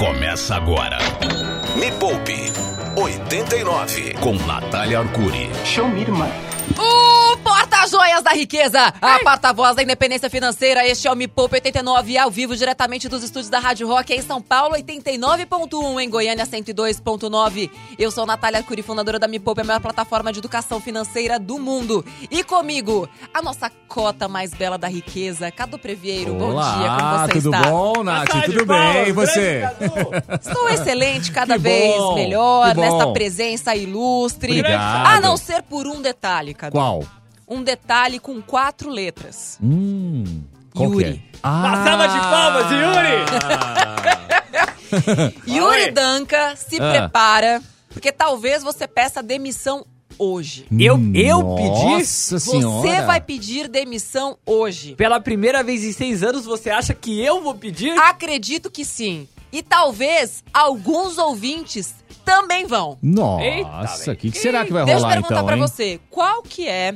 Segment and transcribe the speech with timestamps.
[0.00, 0.96] Começa agora.
[1.76, 2.50] Me Poupe
[2.96, 5.50] 89 com Natália Arcuri.
[5.62, 6.26] Show me, irmã.
[7.80, 10.86] O Porta-Joias da Riqueza, a porta-voz da independência financeira.
[10.86, 14.20] Este é o Me Poupe 89, ao vivo, diretamente dos estúdios da Rádio Rock em
[14.20, 17.70] São Paulo, 89.1, em Goiânia, 102.9.
[17.98, 21.58] Eu sou Natália Curi, fundadora da Me Poupe, a maior plataforma de educação financeira do
[21.58, 22.04] mundo.
[22.30, 26.34] E comigo, a nossa cota mais bela da riqueza, Cadu Previeiro.
[26.34, 27.70] bom dia, como você tudo está?
[27.70, 28.28] bom, Nath?
[28.44, 29.62] Tudo palmas, bem, e você?
[30.38, 34.60] Estou excelente, cada Que vez bom, melhor, nesta presença ilustre.
[34.60, 35.06] Obrigado.
[35.06, 36.72] A não ser por um detalhe, Cadu.
[36.72, 37.02] Qual?
[37.50, 39.58] Um detalhe com quatro letras.
[39.60, 40.22] Hum,
[40.78, 41.04] Yuri.
[41.04, 41.18] é?
[41.42, 44.30] Ah, Uma salva de palmas, Yuri!
[45.52, 45.90] Yuri.
[45.90, 46.90] Danca, se Ah.
[46.92, 49.84] prepara, porque talvez você peça demissão
[50.18, 50.66] hoje.
[50.78, 51.84] Eu- Hum, eu pedi?
[51.86, 52.88] Nossa senhora.
[52.88, 54.94] Você vai pedir demissão hoje.
[54.94, 57.90] Pela primeira vez em seis anos, você acha que eu vou pedir?
[57.98, 59.26] Acredito que sim.
[59.52, 62.96] E talvez alguns ouvintes também vão.
[63.02, 65.60] Nossa, o que, que será que vai Deixa eu rolar perguntar então, pra hein?
[65.62, 66.94] você, qual que é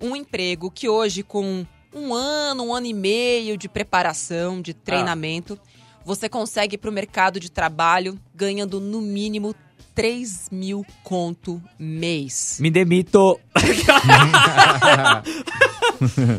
[0.00, 5.58] um emprego que hoje com um ano, um ano e meio de preparação, de treinamento,
[6.04, 9.54] você consegue ir pro mercado de trabalho ganhando no mínimo
[9.94, 12.58] 3 mil conto mês?
[12.60, 13.40] Me demito.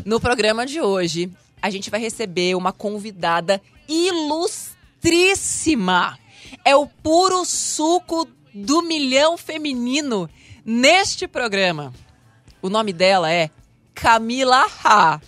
[0.06, 6.18] No programa de hoje, a gente vai receber uma convidada ilustríssima.
[6.64, 10.30] É o puro suco do milhão feminino
[10.64, 11.92] neste programa.
[12.62, 13.50] O nome dela é
[13.94, 15.20] Camila Ha.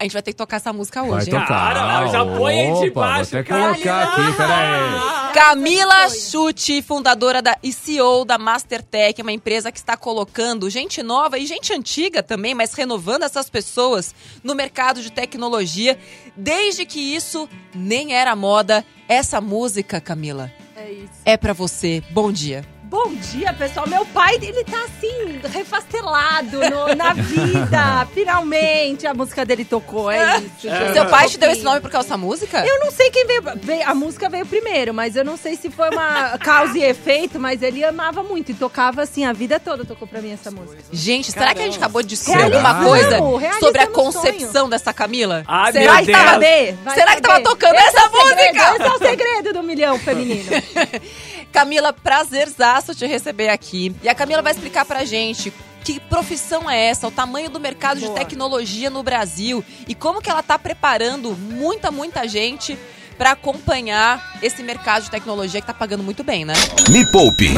[0.00, 1.32] A gente vai ter que tocar essa música Vai hoje, hein?
[1.40, 1.74] tocar.
[1.74, 5.32] Cara, já põe aí de Opa, baixo, Vou até colocar aqui, peraí.
[5.34, 11.36] Camila Chute, fundadora da, e CEO da Mastertech, uma empresa que está colocando gente nova
[11.36, 15.98] e gente antiga também, mas renovando essas pessoas no mercado de tecnologia,
[16.36, 18.84] desde que isso nem era moda.
[19.08, 21.10] Essa música, Camila, É isso.
[21.24, 22.04] é pra você.
[22.10, 22.64] Bom dia.
[22.90, 23.86] Bom dia, pessoal.
[23.86, 28.08] Meu pai, ele tá assim, refastelado no- na vida.
[28.14, 30.50] Finalmente a música dele tocou, é isso.
[30.62, 30.92] gente.
[30.94, 32.64] Seu pai te deu esse nome por causa dessa música?
[32.66, 35.70] Eu não sei quem veio, veio- A música veio primeiro, mas eu não sei se
[35.70, 39.84] foi uma causa e efeito, mas ele amava muito e tocava assim a vida toda,
[39.84, 40.82] tocou pra mim essa música.
[40.90, 43.92] Gente, será que a gente acabou de descobrir alguma coisa Realizamos sobre a sonho.
[43.94, 45.44] concepção dessa Camila?
[45.46, 46.18] Ai, será meu que Deus.
[46.18, 46.38] tava?
[46.84, 48.74] Vai Será que tava tocando Esse essa é o segredo, música?
[48.76, 50.48] Esse é o segredo do milhão feminino.
[51.52, 53.94] Camila, prazerzaço te receber aqui.
[54.02, 55.52] E a Camila vai explicar pra gente
[55.84, 60.28] que profissão é essa, o tamanho do mercado de tecnologia no Brasil e como que
[60.28, 62.78] ela tá preparando muita, muita gente
[63.16, 66.54] pra acompanhar esse mercado de tecnologia que tá pagando muito bem, né?
[66.90, 67.48] Me Poupe.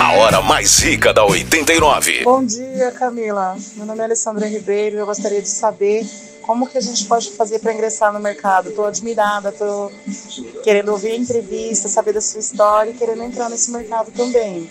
[0.00, 2.24] A hora mais rica da 89.
[2.24, 3.56] Bom dia, Camila.
[3.76, 6.04] Meu nome é Alessandra Ribeiro e eu gostaria de saber
[6.42, 8.68] como que a gente pode fazer para ingressar no mercado.
[8.68, 9.92] Estou admirada, estou
[10.62, 14.70] querendo ouvir a entrevista, saber da sua história e querendo entrar nesse mercado também.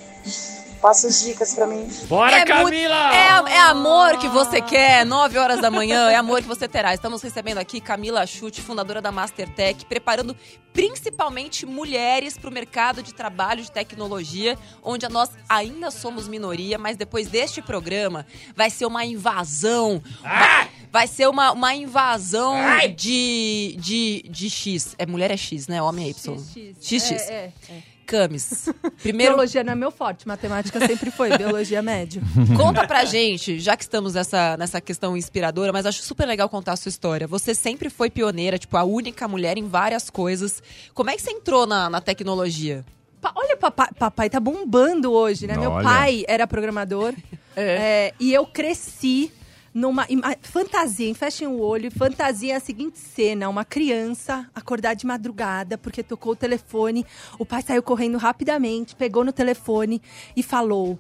[0.82, 1.88] Passa as dicas para mim.
[2.08, 3.14] Bora, É muito- Camila!
[3.16, 6.92] É, é amor que você quer, 9 horas da manhã, é amor que você terá.
[6.94, 10.36] Estamos recebendo aqui Camila Chute, fundadora da Mastertech, preparando
[10.74, 16.98] principalmente mulheres para o mercado de trabalho de tecnologia, onde nós ainda somos minoria, mas
[16.98, 18.26] depois deste programa
[18.56, 20.02] vai ser uma invasão.
[20.22, 22.56] Vai, vai ser uma, uma invasão
[22.96, 24.96] de, de, de X.
[24.98, 25.80] É mulher é X, né?
[25.82, 26.38] Homem é Y.
[26.82, 27.12] XX.
[27.12, 27.91] É, é, é.
[28.06, 28.70] Camis.
[29.02, 32.22] Primeiro, Biologia não é meu forte, matemática sempre foi, biologia médio.
[32.58, 36.74] Conta pra gente, já que estamos nessa, nessa questão inspiradora, mas acho super legal contar
[36.74, 37.28] a sua história.
[37.28, 40.62] Você sempre foi pioneira, tipo, a única mulher em várias coisas.
[40.94, 42.84] Como é que você entrou na, na tecnologia?
[43.22, 45.56] Pa- Olha, papai, papai tá bombando hoje, né?
[45.58, 45.84] Meu Olha.
[45.84, 47.14] pai era programador
[47.56, 49.32] é, e eu cresci
[49.74, 50.06] numa
[50.42, 55.78] fantasia, em fechem o olho, fantasia é a seguinte cena, uma criança acordar de madrugada
[55.78, 57.06] porque tocou o telefone,
[57.40, 60.02] o pai saiu correndo rapidamente, pegou no telefone
[60.36, 61.00] e falou: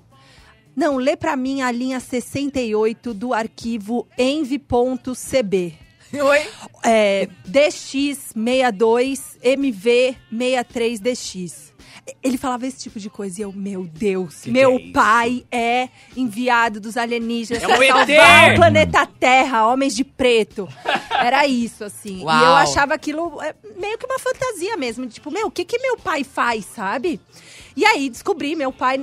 [0.76, 5.74] "Não, lê pra mim a linha 68 do arquivo env.cb".
[6.14, 6.40] Oi?
[6.84, 11.71] É, DX62 MV63DX.
[12.24, 15.46] Ele falava esse tipo de coisa e eu, meu Deus, Que meu que é pai
[15.52, 17.88] é enviado dos alienígenas É pra ET!
[17.92, 20.68] salvar o planeta Terra, homens de preto.
[21.10, 22.24] Era isso, assim.
[22.24, 22.38] Uau.
[22.40, 25.06] E eu achava aquilo é, meio que uma fantasia mesmo.
[25.08, 27.20] Tipo, meu, o que que meu pai faz, sabe?
[27.76, 28.98] E aí descobri, meu pai,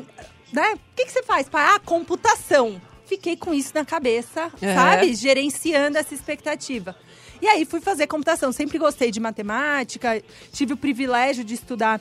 [0.52, 0.74] né?
[0.74, 1.64] O que que você faz, pai?
[1.74, 2.80] Ah, computação.
[3.06, 4.74] Fiquei com isso na cabeça, É.
[4.74, 5.14] sabe?
[5.14, 6.94] Gerenciando essa expectativa.
[7.40, 8.50] E aí fui fazer computação.
[8.52, 10.20] Sempre gostei de matemática,
[10.52, 12.00] tive o privilégio de estudar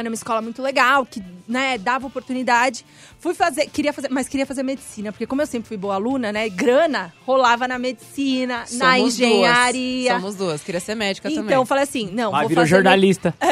[0.00, 2.84] Era uma escola muito legal, que né, dava oportunidade.
[3.18, 6.32] Fui fazer, queria fazer, mas queria fazer medicina, porque como eu sempre fui boa aluna,
[6.32, 6.48] né?
[6.48, 10.10] Grana rolava na medicina, na Somos engenharia.
[10.10, 10.20] Duas.
[10.22, 10.62] Somos duas.
[10.62, 11.56] Queria ser médica Então, também.
[11.56, 13.34] eu falei assim, não, Mas vou virou fazer jornalista.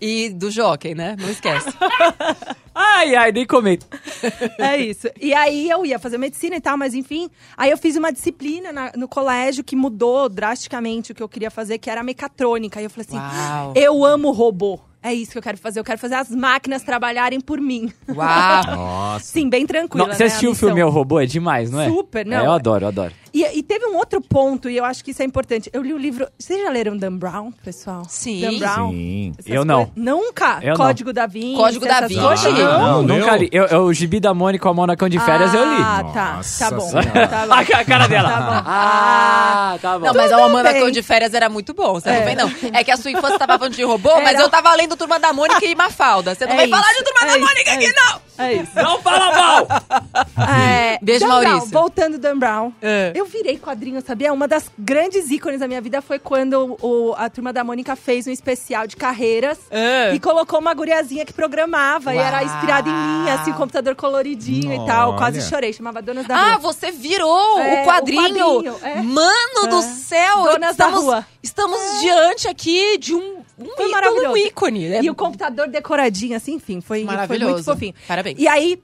[0.00, 1.16] E do jockey, né?
[1.20, 1.68] Não esquece.
[2.82, 3.86] Ai, ai, nem comento.
[4.58, 5.08] É isso.
[5.20, 7.28] E aí eu ia fazer medicina e tal, mas enfim.
[7.56, 11.50] Aí eu fiz uma disciplina na- no colégio que mudou drasticamente o que eu queria
[11.50, 12.78] fazer, que era mecatrônica.
[12.78, 13.72] Aí eu falei assim: Uau.
[13.76, 14.80] eu amo robô.
[15.02, 15.80] É isso que eu quero fazer.
[15.80, 17.90] Eu quero fazer as máquinas trabalharem por mim.
[18.08, 18.64] Uau.
[18.76, 19.24] Nossa.
[19.32, 20.06] Sim, bem tranquila.
[20.08, 20.80] Não, você né, assistiu a o filme.
[20.80, 21.18] Eu Robô?
[21.20, 21.88] É demais, não é?
[21.88, 22.38] Super, não.
[22.38, 23.12] É, eu adoro, eu adoro.
[23.32, 25.70] E, e teve um outro ponto, e eu acho que isso é importante.
[25.72, 26.26] Eu li o livro.
[26.36, 28.02] Vocês já leram Dan Brown, pessoal?
[28.08, 28.40] Sim.
[28.40, 28.90] Dan Brown.
[28.90, 29.32] Sim.
[29.46, 29.86] Eu não.
[29.86, 30.58] coisas- Nunca?
[30.62, 30.76] Eu não.
[30.76, 31.56] Código da Vinci.
[31.56, 32.20] Código da Vinci.
[32.20, 32.52] coisas?
[32.58, 32.58] Não.
[32.80, 33.02] Não.
[33.04, 33.48] Não, Nunca li.
[33.52, 35.80] Eu, eu, o Gibi da Mônica com a Monacão de férias eu li.
[35.80, 36.32] Ah, tá.
[36.38, 36.90] Nossa Tá bom.
[36.90, 37.00] Tá
[37.46, 37.52] bom.
[37.54, 38.28] A ca- a cara dela.
[38.28, 38.62] Tá bom.
[38.66, 40.06] Ah, tá bom.
[40.06, 40.82] Não, mas a Tudo Amanda bem.
[40.82, 41.94] Cor de Férias era muito bom.
[41.94, 42.24] Você não É.
[42.24, 42.50] vem, não.
[42.72, 44.42] É que a sua infância tava falando de robô, mas Era.
[44.42, 46.34] eu tava lendo Turma da Mônica e Mafalda.
[46.34, 47.94] Você não É vem falar isso, de Turma é da isso, Mônica é aqui, isso.
[48.04, 48.20] não!
[48.44, 48.70] É isso.
[48.76, 49.66] Não fala mal!
[50.62, 51.56] É, Beijo, Dan Maurício.
[51.58, 52.72] Brown, voltando Dan Brown.
[52.82, 53.12] É.
[53.14, 54.32] Eu virei quadrinho, sabia?
[54.32, 58.26] Uma das grandes ícones da minha vida foi quando o, a turma da Mônica fez
[58.26, 60.12] um especial de carreiras É.
[60.14, 62.46] e colocou uma guriazinha que programava e era Uau.
[62.46, 65.16] inspirada em mim, assim, computador coloridinho e tal.
[65.16, 65.48] Quase Olha.
[65.48, 66.58] chorei, chamava Donas da Ah, Rua.
[66.72, 68.22] você virou É, o quadrinho.
[68.48, 69.02] o quadrinho, é.
[69.02, 70.42] Mano do céu!
[70.44, 71.26] Donas da estamos, Rua.
[71.42, 74.32] Estamos diante aqui de um, um, Foi maravilhoso.
[74.32, 74.88] um ícone.
[74.88, 75.00] né?
[75.02, 77.94] E o computador decoradinho, assim, enfim, foi, foi muito fofinho.
[78.06, 78.38] Parabéns.
[78.38, 78.82] E aí,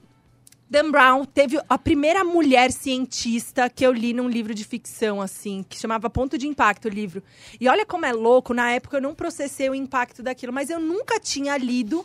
[0.68, 5.64] Dan Brown teve a primeira mulher cientista que eu li num livro de ficção, assim,
[5.68, 7.22] que chamava Ponto de Impacto, o livro.
[7.60, 10.80] E olha como é louco, na época eu não processei o impacto daquilo, mas eu
[10.80, 12.04] nunca tinha lido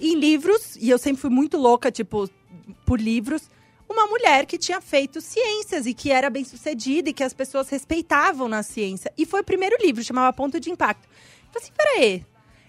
[0.00, 2.28] em livros, e eu sempre fui muito louca, tipo,
[2.86, 3.50] por livros,
[3.88, 7.68] uma mulher que tinha feito ciências e que era bem sucedida e que as pessoas
[7.68, 9.12] respeitavam na ciência.
[9.16, 11.08] E foi o primeiro livro, chamava Ponto de Impacto.
[11.52, 12.26] Eu falei assim, peraí,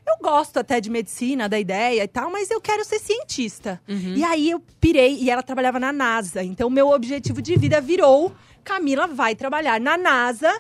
[0.08, 3.80] eu gosto até de medicina, da ideia e tal, mas eu quero ser cientista.
[4.18, 6.44] E aí eu pirei, e ela trabalhava na NASA.
[6.44, 8.34] Então, o meu objetivo de vida virou:
[8.64, 10.52] Camila vai trabalhar na NASA.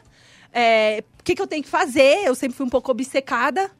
[0.53, 2.25] É, O que, que eu tenho que fazer?
[2.25, 3.71] Eu sempre fui um pouco obcecada.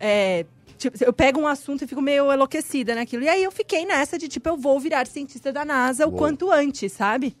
[0.00, 0.44] É,
[0.78, 3.22] tipo, eu pego um assunto e fico meio enlouquecida naquilo.
[3.22, 6.18] E aí eu fiquei nessa de, tipo, eu vou virar cientista da NASA o Uou.
[6.18, 7.36] quanto antes, sabe?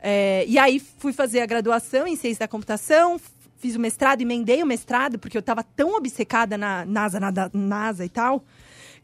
[0.00, 3.18] É, e aí fui fazer a graduação em ciência da computação,
[3.58, 8.04] fiz o mestrado, emendei o mestrado, porque eu estava tão obcecada na NASA, na NASA
[8.04, 8.44] e tal,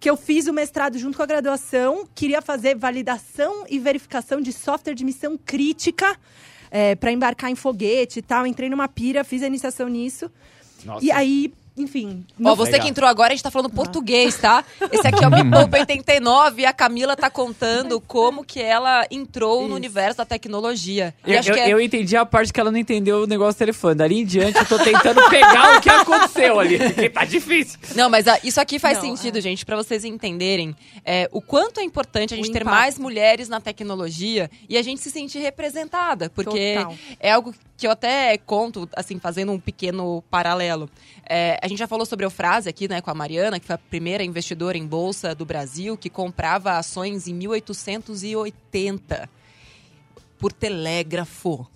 [0.00, 4.52] que eu fiz o mestrado junto com a graduação, queria fazer validação e verificação de
[4.52, 6.16] software de missão crítica
[6.98, 8.46] para embarcar em foguete e tal.
[8.46, 10.30] Entrei numa pira, fiz a iniciação nisso.
[10.84, 11.04] Nossa.
[11.04, 12.24] E aí, enfim.
[12.40, 12.84] Ó, no- você Legal.
[12.86, 14.64] que entrou agora, a gente tá falando português, tá?
[14.92, 19.06] Esse aqui é o Me Poupa 89 e a Camila tá contando como que ela
[19.10, 19.76] entrou no Isso.
[19.76, 21.14] universo da tecnologia.
[21.26, 21.72] E Eu, acho eu- que é...
[21.72, 23.94] eu entendi a parte que ela não entendeu o negócio do telefone.
[23.96, 26.78] Dali em diante, eu tô tentando pegar o que aconteceu ali.
[26.78, 27.78] Porque tá difícil.
[27.96, 29.40] Não, mas ah, isso aqui faz Não, sentido, é.
[29.40, 32.70] gente, pra vocês entenderem é, o quanto é importante a gente ter impacto.
[32.76, 36.94] mais mulheres na tecnologia e a gente se sentir representada, porque Total.
[37.20, 37.54] é algo
[37.84, 40.88] que eu até conto, assim, fazendo um pequeno paralelo.
[41.28, 43.74] É, a gente já falou sobre a frase aqui, né, com a Mariana, que foi
[43.74, 49.28] a primeira investidora em bolsa do Brasil que comprava ações em 1880
[50.38, 51.66] por telégrafo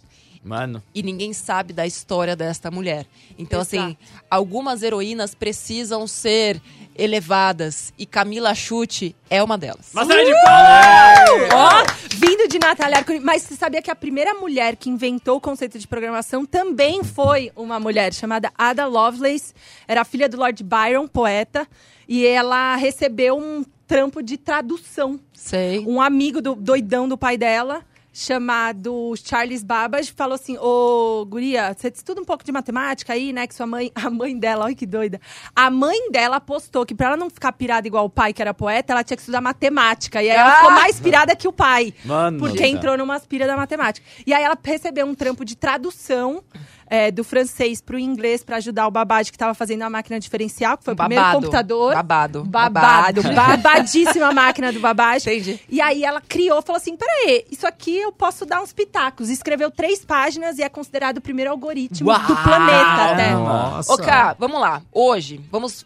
[0.48, 0.82] Mano.
[0.94, 3.06] e ninguém sabe da história desta mulher.
[3.38, 3.76] Então, Exato.
[3.76, 3.96] assim,
[4.30, 6.60] algumas heroínas precisam ser
[6.96, 9.92] elevadas e Camila Chute é uma delas.
[9.92, 11.54] Uma salva de palmas!
[11.54, 13.20] Ó, vindo de Natália Arcuri.
[13.20, 17.52] Mas você sabia que a primeira mulher que inventou o conceito de programação também foi
[17.54, 19.54] uma mulher chamada Ada Lovelace.
[19.86, 21.68] Era filha do Lord Byron, poeta.
[22.08, 25.20] E ela recebeu um trampo de tradução.
[25.32, 25.80] Sei.
[25.86, 27.82] Um amigo do doidão do pai dela,
[28.18, 33.46] chamado Charles Babbage, falou assim: Ô, Guria, você estuda um pouco de matemática aí, né?
[33.46, 35.20] Que sua mãe, a mãe dela, olha que doida.
[35.54, 38.52] A mãe dela apostou que pra ela não ficar pirada igual o pai, que era
[38.52, 40.22] poeta, ela tinha que estudar matemática.
[40.22, 40.56] E aí ela Ah!
[40.56, 41.94] ficou mais pirada que o pai.
[42.04, 42.38] Mano.
[42.40, 44.04] Porque entrou numa aspira da matemática.
[44.26, 46.42] E aí ela recebeu um trampo de tradução
[46.90, 50.76] é, do francês pro inglês pra ajudar o Babade que tava fazendo a máquina diferencial,
[50.78, 51.40] que foi o primeiro Babado.
[51.40, 51.94] computador.
[51.94, 52.44] Babado.
[52.44, 53.22] Babado.
[53.22, 55.28] Babadíssima máquina do Babage.
[55.28, 55.60] Entendi.
[55.68, 59.28] E aí ela criou, falou assim: peraí, isso aqui eu posso dar uns pitacos.
[59.28, 62.20] Escreveu três páginas e é considerado o primeiro algoritmo Uau!
[62.20, 63.30] do planeta até.
[63.32, 63.92] Nossa.
[63.92, 64.82] Ô, Cá, vamos lá.
[64.92, 65.84] Hoje, vamos,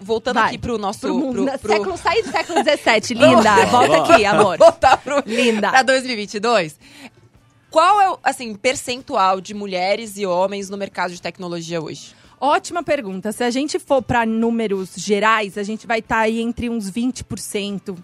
[0.00, 0.48] voltando Vai.
[0.48, 1.00] aqui pro nosso...
[1.00, 1.44] Pro mundo.
[1.44, 3.66] pro- pro- Século, sair do século XVII, linda.
[3.66, 4.58] Volta aqui, amor.
[4.58, 5.70] voltar pro, Linda.
[5.70, 6.78] pra 2022.
[7.70, 12.16] Qual é o, assim, percentual de mulheres e homens no mercado de tecnologia hoje?
[12.40, 13.30] Ótima pergunta.
[13.30, 17.96] Se a gente for para números gerais, a gente vai estar aí entre uns 20%.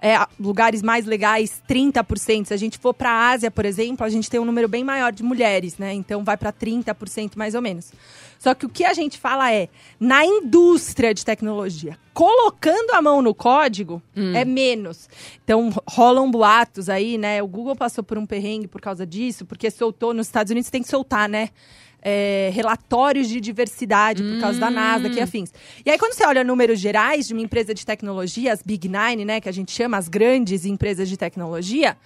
[0.00, 2.46] É, lugares mais legais, 30%.
[2.46, 4.84] Se a gente for para a Ásia, por exemplo, a gente tem um número bem
[4.84, 5.92] maior de mulheres, né?
[5.92, 7.92] Então vai para 30% mais ou menos.
[8.38, 13.22] Só que o que a gente fala é, na indústria de tecnologia, colocando a mão
[13.22, 14.02] no código,
[14.34, 15.08] é menos.
[15.42, 17.42] Então rolam boatos aí, né?
[17.42, 20.82] O Google passou por um perrengue por causa disso, porque soltou nos Estados Unidos, tem
[20.82, 21.48] que soltar, né?
[22.04, 25.52] É, relatórios de diversidade por causa da NASA e afins.
[25.84, 29.24] E aí, quando você olha números gerais de uma empresa de tecnologia, as Big Nine,
[29.24, 31.96] né, que a gente chama as grandes empresas de tecnologia,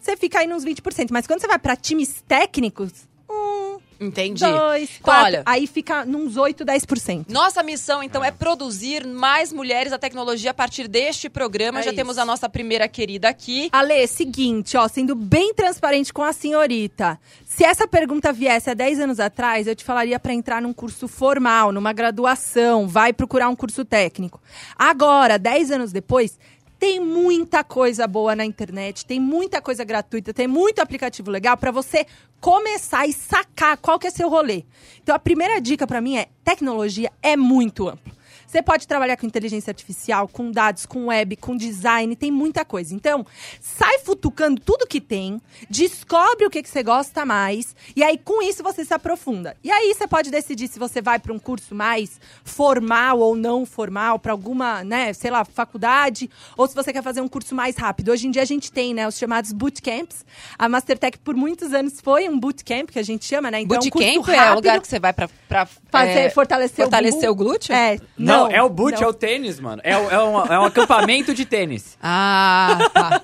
[0.00, 1.08] você fica aí nos 20%.
[1.10, 2.92] Mas quando você vai para times técnicos,
[3.28, 3.59] um,
[4.00, 4.40] Entendi.
[4.44, 7.26] dois, Então, quatro, olha, aí fica nos 8, 10%.
[7.28, 11.80] Nossa missão, então, é produzir mais mulheres da tecnologia a partir deste programa.
[11.80, 11.96] É Já isso.
[11.96, 13.68] temos a nossa primeira querida aqui.
[13.72, 17.20] Ale, seguinte, ó, sendo bem transparente com a senhorita.
[17.44, 21.06] Se essa pergunta viesse há 10 anos atrás, eu te falaria para entrar num curso
[21.06, 24.40] formal, numa graduação, vai procurar um curso técnico.
[24.78, 26.38] Agora, 10 anos depois,
[26.80, 31.70] tem muita coisa boa na internet, tem muita coisa gratuita, tem muito aplicativo legal para
[31.70, 32.06] você
[32.40, 34.64] começar e sacar qual que é seu rolê.
[35.02, 38.19] Então a primeira dica para mim é: tecnologia é muito amplo.
[38.50, 42.92] Você pode trabalhar com inteligência artificial, com dados, com web, com design, tem muita coisa.
[42.92, 43.24] Então,
[43.60, 48.42] sai futucando tudo que tem, descobre o que, que você gosta mais, e aí com
[48.42, 49.56] isso você se aprofunda.
[49.62, 53.64] E aí você pode decidir se você vai para um curso mais formal ou não
[53.64, 57.76] formal, para alguma, né, sei lá, faculdade, ou se você quer fazer um curso mais
[57.76, 58.10] rápido.
[58.10, 60.26] Hoje em dia a gente tem, né, os chamados bootcamps.
[60.58, 63.60] A Mastertech por muitos anos foi um bootcamp que a gente chama, né?
[63.60, 66.10] Então, é um Bootcamp curso é o rápido, lugar que você vai pra, pra fazer,
[66.18, 67.72] é, fortalecer, fortalecer o o glúteo?
[67.72, 69.02] É, Não, não, é o boot, não.
[69.02, 69.80] é o tênis, mano.
[69.84, 71.96] É, o- é, um, é um acampamento de tênis.
[72.02, 73.22] Ah, tá.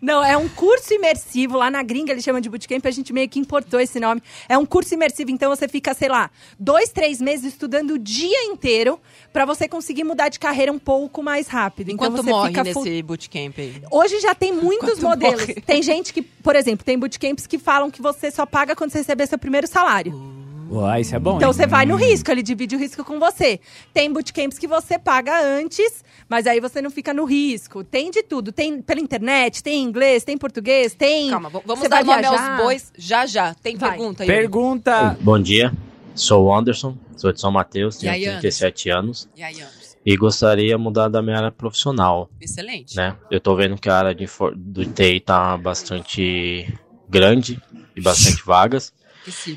[0.00, 1.56] Não, é um curso imersivo.
[1.58, 4.22] Lá na gringa eles chamam de bootcamp, a gente meio que importou esse nome.
[4.48, 8.44] É um curso imersivo, então você fica, sei lá, dois, três meses estudando o dia
[8.44, 8.98] inteiro
[9.32, 11.90] pra você conseguir mudar de carreira um pouco mais rápido.
[11.90, 13.82] Então Enquanto você morre fica nesse bootcamp aí?
[13.90, 15.40] Hoje já tem muitos Quanto modelos.
[15.40, 15.54] morre?
[15.60, 18.98] Tem gente que, por exemplo, tem bootcamps que falam que você só paga quando você
[18.98, 20.43] receber seu primeiro salário.
[20.76, 21.54] Uai, isso é bom, Então hein?
[21.54, 23.60] você vai no risco, ele divide o risco com você.
[23.92, 27.84] Tem bootcamps que você paga antes, mas aí você não fica no risco.
[27.84, 28.50] Tem de tudo.
[28.50, 31.30] Tem pela internet, tem inglês, tem português, tem.
[31.30, 33.54] Calma, vamos Você dar vai nome aos bois já já.
[33.54, 33.90] Tem Vai.
[33.90, 34.26] pergunta aí?
[34.26, 35.16] Pergunta.
[35.20, 35.72] Bom dia,
[36.14, 39.96] sou o Anderson, sou de São Mateus, E aí, tenho 37 anos E aí, Anderson?
[40.04, 42.96] e gostaria de mudar da minha área profissional, Excelente.
[42.96, 43.16] né?
[43.30, 46.72] Eu tô vendo que a área de for- do TI tá bastante
[47.08, 47.60] grande
[47.96, 48.92] e bastante vagas.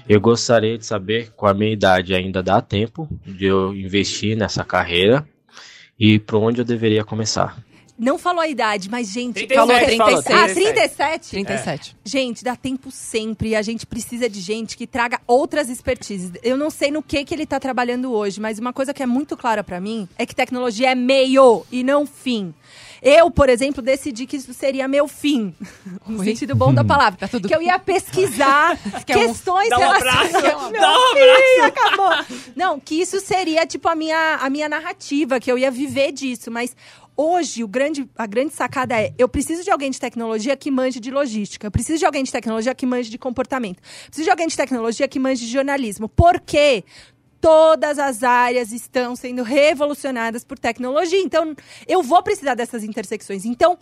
[0.07, 4.63] Eu gostaria de saber, com a minha idade ainda dá tempo de eu investir nessa
[4.63, 5.27] carreira
[5.99, 7.57] e por onde eu deveria começar.
[7.97, 9.47] Não falou a idade, mas, gente.
[9.47, 10.39] 37, falou falou, 36.
[10.39, 11.29] Ah, 37?
[11.31, 11.97] 37.
[12.05, 13.49] Gente, dá tempo sempre.
[13.49, 16.31] E a gente precisa de gente que traga outras expertises.
[16.43, 19.07] Eu não sei no que, que ele tá trabalhando hoje, mas uma coisa que é
[19.07, 22.53] muito clara pra mim é que tecnologia é meio e não fim.
[23.01, 25.53] Eu, por exemplo, decidi que isso seria meu fim.
[26.07, 26.25] No Oi?
[26.25, 27.19] sentido bom da palavra.
[27.19, 30.79] Tá tudo Que eu ia pesquisar Quer um- questões Dá um abraço, relacionadas.
[30.79, 32.37] dá um acabou.
[32.55, 36.49] Não, que isso seria, tipo, a minha, a minha narrativa, que eu ia viver disso.
[36.51, 36.75] Mas
[37.15, 40.99] hoje, o grande, a grande sacada é: eu preciso de alguém de tecnologia que manje
[40.99, 41.67] de logística.
[41.67, 43.77] Eu preciso de alguém de tecnologia que manje de comportamento.
[43.77, 46.07] Eu preciso de alguém de tecnologia que manje de jornalismo.
[46.09, 46.83] Por quê?
[47.39, 51.21] Todas as áreas estão sendo revolucionadas por tecnologia.
[51.21, 51.55] Então,
[51.87, 53.45] eu vou precisar dessas intersecções.
[53.45, 53.77] Então,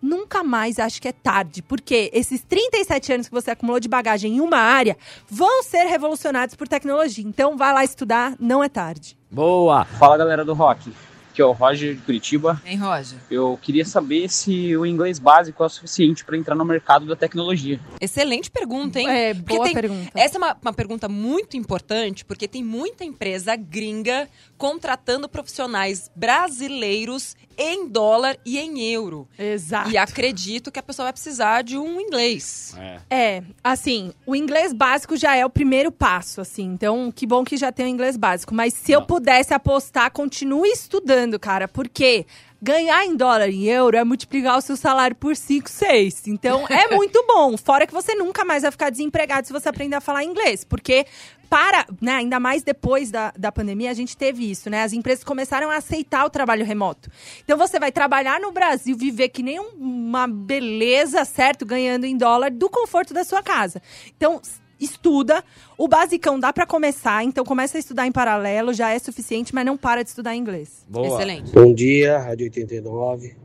[0.00, 4.36] nunca mais acho que é tarde, porque esses 37 anos que você acumulou de bagagem
[4.36, 4.96] em uma área
[5.28, 7.24] vão ser revolucionados por tecnologia.
[7.24, 9.16] Então, vai lá estudar, não é tarde.
[9.30, 9.84] Boa.
[9.84, 10.92] Fala galera do rock,
[11.32, 12.60] aqui é o Roger de Curitiba.
[12.64, 13.18] Hein, Roger?
[13.30, 17.16] Eu queria saber se o inglês básico é o suficiente para entrar no mercado da
[17.16, 17.80] tecnologia.
[18.00, 19.08] Excelente pergunta, hein?
[19.08, 20.10] É, Porque boa tem- pergunta.
[20.14, 27.34] Essa é uma, uma pergunta muito importante, porque tem muita empresa gringa contratando profissionais brasileiros
[27.56, 29.28] em dólar e em euro.
[29.38, 29.90] Exato.
[29.90, 32.74] E acredito que a pessoa vai precisar de um inglês.
[32.78, 32.98] É.
[33.10, 36.64] É, assim, o inglês básico já é o primeiro passo, assim.
[36.64, 38.54] Então, que bom que já tem o inglês básico.
[38.54, 39.06] Mas se eu Não.
[39.06, 41.66] pudesse apostar, continue estudando, cara.
[41.68, 42.26] Porque
[42.60, 46.28] ganhar em dólar e euro é multiplicar o seu salário por 5, 6.
[46.28, 47.56] Então, é muito bom.
[47.56, 50.64] Fora que você nunca mais vai ficar desempregado se você aprender a falar inglês.
[50.64, 51.06] Porque
[51.52, 54.82] para, né, ainda mais depois da, da pandemia, a gente teve isso, né?
[54.84, 57.10] As empresas começaram a aceitar o trabalho remoto.
[57.44, 61.66] Então você vai trabalhar no Brasil, viver que nem um- uma beleza, certo?
[61.66, 63.82] Ganhando em dólar do conforto da sua casa.
[64.16, 64.40] Então,
[64.80, 65.44] estuda.
[65.76, 69.66] O basicão dá pra começar, então começa a estudar em paralelo, já é suficiente, mas
[69.66, 70.86] não para de estudar inglês.
[70.88, 71.06] Boa.
[71.06, 71.52] Excelente.
[71.52, 73.36] Bom dia, Rádio 89.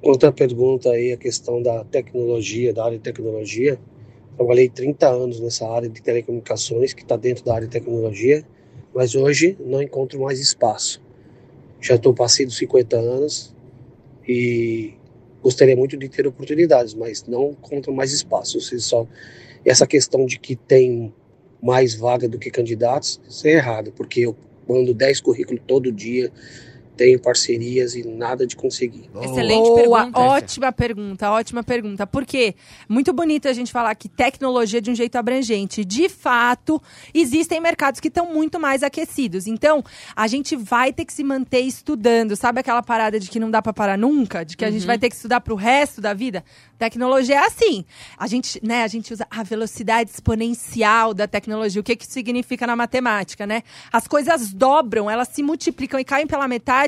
[0.00, 3.78] Outra pergunta aí, a questão da tecnologia, da área de tecnologia.
[4.36, 8.44] Trabalhei 30 anos nessa área de telecomunicações, que está dentro da área de tecnologia.
[8.94, 11.02] mas hoje não encontro mais espaço.
[11.80, 13.54] Já estou passei dos 50 anos
[14.26, 14.94] e
[15.42, 18.58] gostaria muito de ter oportunidades, mas não encontro mais espaço.
[18.58, 19.06] Você só
[19.64, 21.12] essa questão de que tem
[21.62, 26.32] mais vaga do que candidatos, isso é errado, porque eu mando 10 currículos todo dia,
[26.96, 29.10] tenho parcerias e nada de conseguir.
[29.20, 30.20] Excelente Boa, pergunta.
[30.20, 32.06] ótima pergunta, ótima pergunta.
[32.06, 32.54] Porque
[32.88, 35.84] muito bonito a gente falar que tecnologia é de um jeito abrangente.
[35.84, 36.80] De fato,
[37.12, 39.46] existem mercados que estão muito mais aquecidos.
[39.46, 39.84] Então,
[40.14, 42.34] a gente vai ter que se manter estudando.
[42.34, 44.44] Sabe aquela parada de que não dá para parar nunca?
[44.44, 46.42] De que a gente vai ter que estudar pro resto da vida?
[46.78, 47.84] Tecnologia é assim.
[48.16, 51.80] A gente, né, a gente usa a velocidade exponencial da tecnologia.
[51.80, 53.62] O que que isso significa na matemática, né?
[53.92, 56.85] As coisas dobram, elas se multiplicam e caem pela metade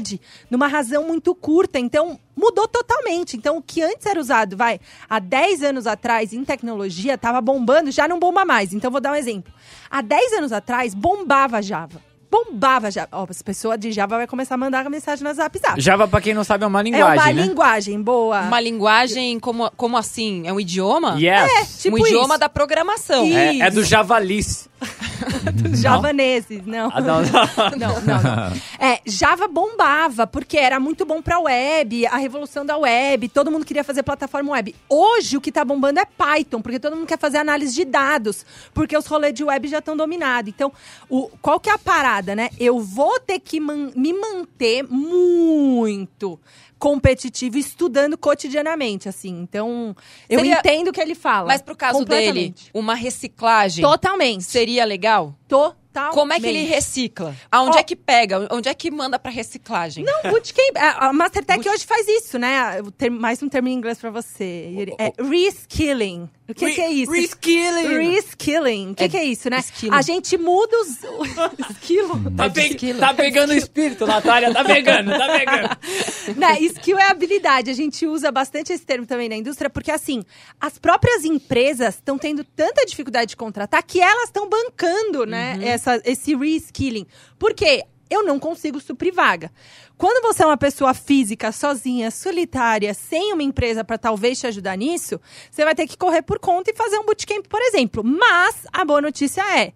[0.50, 1.78] numa razão muito curta.
[1.78, 3.36] Então, mudou totalmente.
[3.36, 7.90] Então, o que antes era usado, vai, há 10 anos atrás em tecnologia, estava bombando,
[7.90, 8.72] já não bomba mais.
[8.72, 9.52] Então, vou dar um exemplo.
[9.90, 12.08] Há 10 anos atrás, bombava Java.
[12.30, 13.08] Bombava Java.
[13.12, 15.80] Ó, as pessoas de Java vai começar a mandar mensagem no Zap Zap.
[15.80, 17.42] Java, pra quem não sabe, é uma é linguagem, uma né?
[17.42, 18.40] linguagem boa.
[18.42, 20.46] Uma linguagem, como, como assim?
[20.46, 21.16] É um idioma?
[21.18, 21.82] Yes.
[21.82, 22.38] tipo um idioma isso.
[22.40, 23.24] da programação.
[23.24, 24.68] É, é do javalis.
[25.54, 26.90] Dos javaneses, não.
[26.92, 27.70] Ah, não, não.
[27.76, 28.52] Não, não.
[28.78, 33.64] É, Java bombava, porque era muito bom pra web, a revolução da web, todo mundo
[33.64, 34.74] queria fazer plataforma web.
[34.88, 38.46] Hoje o que tá bombando é Python, porque todo mundo quer fazer análise de dados,
[38.72, 40.48] porque os rolês de web já estão dominados.
[40.54, 40.72] Então,
[41.08, 42.50] o, qual que é a parada, né?
[42.58, 46.38] Eu vou ter que man- me manter muito
[46.78, 49.40] competitivo estudando cotidianamente, assim.
[49.40, 49.94] Então,
[50.28, 51.48] eu Seria- entendo o que ele fala.
[51.48, 54.44] Mas pro caso dele, uma reciclagem Totalmente.
[54.44, 55.34] seria legal?
[55.48, 55.78] Totalmente.
[56.14, 57.34] Como é que ele recicla?
[57.50, 57.80] Aonde Ó.
[57.80, 58.46] é que pega?
[58.52, 60.04] Onde é que manda pra reciclagem?
[60.04, 60.76] Não, bootcamp.
[60.76, 62.78] A a Mastertech hoje faz isso, né?
[63.10, 64.86] Mais um termo em inglês pra você.
[64.96, 66.28] É reskilling.
[66.48, 67.12] O que, que é isso?
[67.12, 68.10] Reskilling.
[68.10, 68.90] Reskilling.
[68.92, 69.58] O que, É que é isso, né?
[69.58, 69.94] esquilo.
[69.94, 70.88] A gente muda os.
[71.70, 72.18] Esquilo.
[72.34, 74.52] Tá, pe- tá pegando o espírito, Natália.
[74.52, 75.76] Tá pegando, tá pegando.
[76.38, 76.58] né?
[76.60, 77.70] Skill é habilidade.
[77.70, 80.22] A gente usa bastante esse termo também na indústria, porque assim,
[80.58, 86.00] as próprias empresas estão tendo tanta dificuldade de contratar que elas estão bancando, né, essa,
[86.04, 87.06] esse reskilling.
[87.38, 87.84] Por quê?
[88.10, 89.50] Eu não consigo suprir vaga.
[89.98, 94.76] Quando você é uma pessoa física, sozinha, solitária, sem uma empresa para talvez te ajudar
[94.76, 98.04] nisso, você vai ter que correr por conta e fazer um bootcamp, por exemplo.
[98.04, 99.72] Mas a boa notícia é,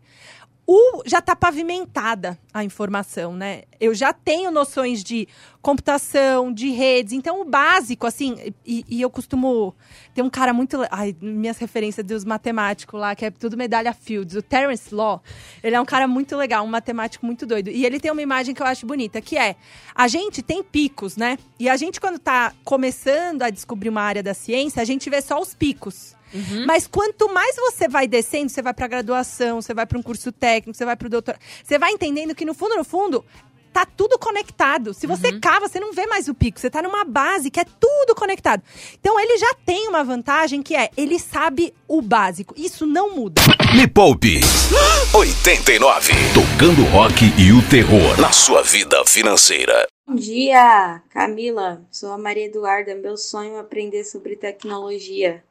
[0.65, 3.63] o, já está pavimentada a informação, né?
[3.81, 5.27] Eu já tenho noções de
[5.61, 7.13] computação, de redes.
[7.13, 9.75] Então, o básico, assim, e, e eu costumo.
[10.15, 10.79] Tem um cara muito.
[10.89, 14.37] Ai, minhas referências dos matemáticos lá, que é tudo medalha Fields.
[14.37, 15.21] O Terence Law,
[15.65, 17.69] ele é um cara muito legal, um matemático muito doido.
[17.69, 19.57] E ele tem uma imagem que eu acho bonita, que é:
[19.93, 21.39] a gente tem picos, né?
[21.59, 25.21] E a gente, quando está começando a descobrir uma área da ciência, a gente vê
[25.21, 26.15] só os picos.
[26.67, 30.33] Mas quanto mais você vai descendo, você vai pra graduação, você vai para um curso
[30.33, 33.25] técnico, você vai pro doutor, você vai entendendo que no fundo, no fundo,
[33.73, 34.93] tá tudo conectado.
[34.93, 37.65] Se você cava, você não vê mais o pico, você tá numa base que é
[37.65, 38.63] tudo conectado.
[39.01, 42.55] Então ele já tem uma vantagem que é, ele sabe o básico.
[42.57, 43.41] Isso não muda.
[43.75, 44.41] Me Poupe
[45.15, 46.13] 89.
[46.35, 49.87] Tocando rock e o terror na sua vida financeira.
[50.07, 51.83] Bom dia, Camila.
[51.91, 52.95] Sou a Maria Eduarda.
[52.95, 55.43] Meu sonho é aprender sobre tecnologia.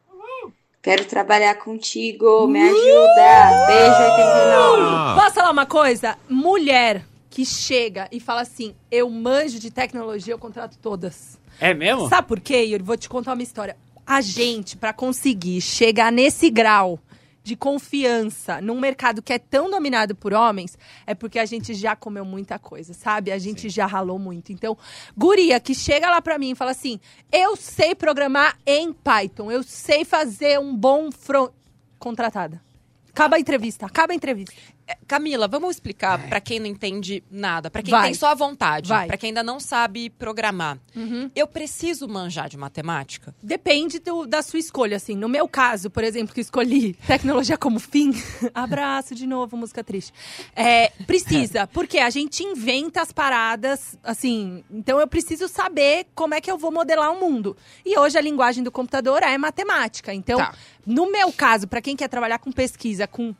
[0.82, 2.48] Quero trabalhar contigo.
[2.48, 3.68] Me ajuda.
[3.68, 5.22] Beijo 89.
[5.22, 6.18] Posso falar uma coisa?
[6.28, 11.40] Mulher que chega e fala assim, eu manjo de tecnologia, eu contrato todas.
[11.60, 12.10] É mesmo?
[12.10, 12.84] Sabe por quê, Yuri?
[12.84, 13.78] Vou te contar uma história.
[14.06, 17.00] A gente, pra conseguir chegar nesse grau
[17.44, 21.96] de confiança num mercado que é tão dominado por homens, é porque a gente já
[21.96, 23.32] comeu muita coisa, sabe?
[23.32, 24.52] A gente já ralou muito.
[24.52, 24.78] Então,
[25.18, 27.00] guria que chega lá pra mim e fala assim:
[27.32, 31.52] "Eu sei programar em Python, eu sei fazer um bom front
[31.98, 32.62] contratada".
[33.10, 34.54] Acaba a entrevista, acaba a entrevista.
[34.92, 38.06] É, Camila, vamos explicar pra quem não entende nada, pra quem Vai.
[38.06, 39.08] tem só a vontade, Vai.
[39.08, 40.78] pra quem ainda não sabe programar.
[40.96, 41.30] Uhum.
[41.36, 43.34] Eu preciso manjar de matemática?
[43.42, 45.16] Depende do- da sua escolha, assim.
[45.16, 48.12] No meu caso, por exemplo, que escolhi tecnologia como fim,
[48.54, 50.12] abraço de novo, música triste.
[50.56, 54.64] É, precisa, porque a gente inventa as paradas, assim.
[54.70, 57.56] Então eu preciso saber como é que eu vou modelar o mundo.
[57.86, 60.14] E hoje a linguagem do computador é matemática.
[60.14, 60.54] Então, Tá.
[60.86, 63.34] no meu caso, para quem quer trabalhar com pesquisa, com.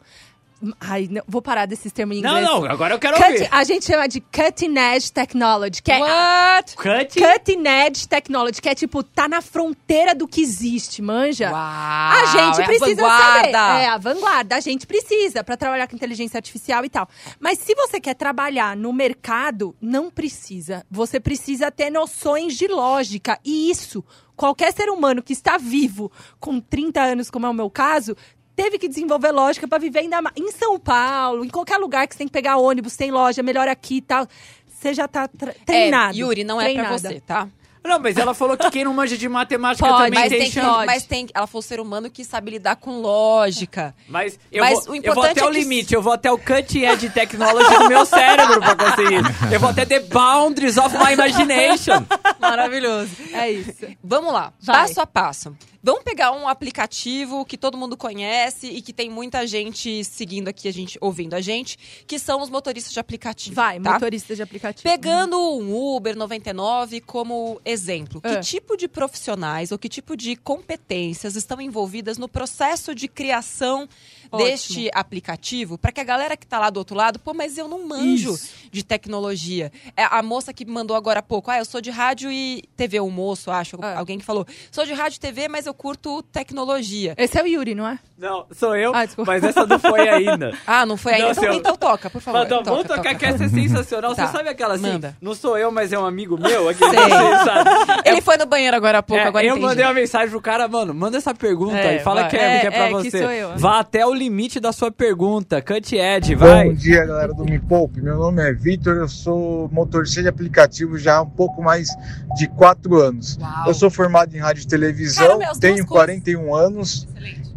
[0.80, 2.46] Ai, não, vou parar desses termos em Não, inglês.
[2.48, 3.48] não, agora eu quero Cut- ouvir.
[3.52, 6.76] a gente chama de cutting edge technology, que é What?
[6.76, 7.20] Cut.
[7.20, 11.50] Cutting Edge Technology, que é tipo, tá na fronteira do que existe, manja?
[11.52, 13.52] Uau, a gente é a precisa vanguarda.
[13.52, 13.82] saber.
[13.82, 14.56] É, a vanguarda.
[14.56, 17.08] A gente precisa pra trabalhar com inteligência artificial e tal.
[17.40, 20.86] Mas se você quer trabalhar no mercado, não precisa.
[20.92, 23.40] Você precisa ter noções de lógica.
[23.44, 24.04] E isso,
[24.36, 28.16] qualquer ser humano que está vivo com 30 anos, como é o meu caso,
[28.62, 30.36] teve que desenvolver lógica pra viver ainda mais.
[30.38, 33.68] Em São Paulo, em qualquer lugar que você tem que pegar ônibus, tem loja, melhor
[33.68, 34.28] aqui e tal.
[34.68, 36.16] Você já tá tre- treinado.
[36.16, 37.00] É, Yuri, não é pra treinada.
[37.10, 37.48] você, tá?
[37.84, 40.52] Não, mas ela falou que quem não manja de matemática Pode, também Mas tem, tem,
[40.52, 40.86] chance.
[40.86, 43.96] mas tem, ela foi o ser humano que sabe lidar com lógica.
[44.08, 46.32] Mas eu, Mas vou, o eu vou até é o que- limite, eu vou até
[46.32, 49.22] o cutting edge technology do meu cérebro pra conseguir.
[49.52, 52.06] Eu vou até the boundaries of my imagination.
[52.40, 53.10] Maravilhoso.
[53.34, 53.88] É isso.
[54.04, 54.76] Vamos lá, Vai.
[54.88, 55.58] passo a passo.
[55.84, 60.68] Vamos pegar um aplicativo que todo mundo conhece e que tem muita gente seguindo aqui,
[60.68, 63.56] a gente ouvindo a gente, que são os motoristas de aplicativo.
[63.56, 63.94] Vai, tá?
[63.94, 64.84] motorista de aplicativo.
[64.84, 68.40] Pegando um Uber 99 como exemplo, que É.
[68.42, 73.90] tipo de profissionais ou que tipo de competências estão envolvidas no processo de criação
[74.32, 74.38] Ótimo.
[74.50, 75.78] deste aplicativo?
[75.80, 78.34] Para que a galera que tá lá do outro lado, pô, mas eu não manjo
[78.36, 78.54] Isso.
[78.72, 79.72] de tecnologia.
[79.98, 82.64] É a moça que me mandou agora há pouco, ah, eu sou de rádio e
[82.78, 83.96] TV, um moço, acho, É.
[83.96, 87.14] alguém que falou, sou de rádio e TV, mas eu curto tecnologia.
[87.18, 88.00] Esse é o Yuri, não é?
[88.22, 90.54] Não, sou eu, Ah, mas essa não foi ainda.
[90.68, 91.26] Ah, não foi ainda?
[91.26, 92.48] Não, então, seu- então toca, por favor.
[92.48, 93.16] Não, vamos toca, tocar toca.
[93.16, 94.14] que essa é sensacional.
[94.14, 94.28] Tá.
[94.28, 94.84] Você sabe aquela assim?
[94.92, 95.18] Manda.
[95.20, 96.70] Não sou eu, mas é um amigo meu.
[96.70, 96.92] Aquele.
[98.06, 99.66] Ele foi no banheiro agora há pouco, É, agora eu entendi.
[99.66, 102.00] mandei uma mensagem pro cara, mano, manda essa pergunta É, aí.
[102.00, 102.30] Fala vai.
[102.30, 103.20] que é, É, que é pra é, que você.
[103.24, 103.58] sou eu.
[103.58, 105.60] Vá até o limite da sua pergunta.
[105.60, 106.66] Cut Ed, vai.
[106.70, 108.02] Bom dia, galera do Me Poupe.
[108.02, 111.88] Meu nome é Vitor, eu sou motorista de aplicativo já há um pouco mais
[112.36, 113.36] de quatro anos.
[113.42, 113.64] Uau.
[113.68, 115.90] Eu sou formado em rádio e televisão, Caramba, tenho coisas.
[115.90, 117.08] 41 anos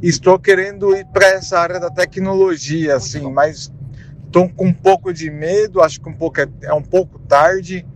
[0.03, 3.73] e estou querendo ir para essa área da tecnologia, assim, mas
[4.27, 7.87] estou com um pouco de medo, acho que um pouco é, é um pouco tarde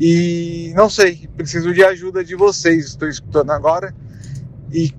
[0.00, 2.86] e não sei, preciso de ajuda de vocês.
[2.86, 3.94] Estou escutando agora
[4.72, 4.92] e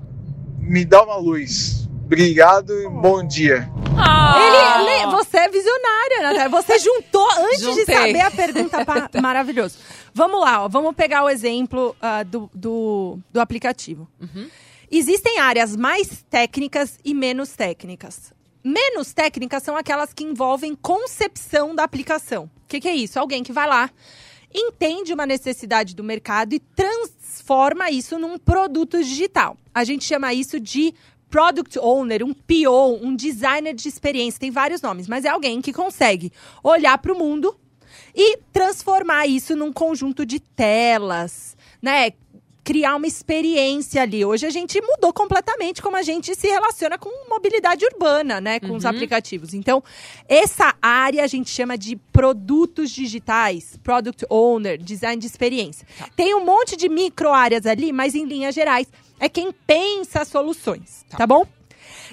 [0.60, 1.88] me dá uma luz.
[2.06, 3.70] Obrigado e bom dia.
[3.98, 4.36] Ah!
[4.40, 6.50] Ele, ele- você é visionária, Natália.
[6.50, 7.96] Você juntou antes de Juntei.
[7.96, 8.86] saber a pergunta.
[8.86, 9.78] pa- Maravilhoso.
[10.14, 14.08] Vamos lá, ó, vamos pegar o exemplo ah, do, do, do aplicativo.
[14.20, 14.48] Uhum.
[14.92, 18.34] Existem áreas mais técnicas e menos técnicas.
[18.64, 22.50] Menos técnicas são aquelas que envolvem concepção da aplicação.
[22.64, 23.20] O que, que é isso?
[23.20, 23.90] Alguém que vai lá,
[24.54, 29.56] entende uma necessidade do mercado e transforma isso num produto digital.
[29.74, 30.94] A gente chama isso de
[31.30, 34.40] Product Owner, um PO, um designer de experiência.
[34.40, 36.32] Tem vários nomes, mas é alguém que consegue
[36.64, 37.56] olhar para o mundo
[38.16, 42.12] e transformar isso num conjunto de telas, né?
[42.70, 44.24] Criar uma experiência ali.
[44.24, 48.60] Hoje a gente mudou completamente como a gente se relaciona com mobilidade urbana, né?
[48.60, 48.92] Com os Uhum.
[48.92, 49.56] aplicativos.
[49.56, 49.84] Então,
[50.28, 55.88] essa área a gente chama de produtos digitais, product owner, design de experiência.
[56.16, 58.86] Tem um monte de micro áreas ali, mas em linhas gerais
[59.20, 61.48] é quem pensa soluções, tá, bom?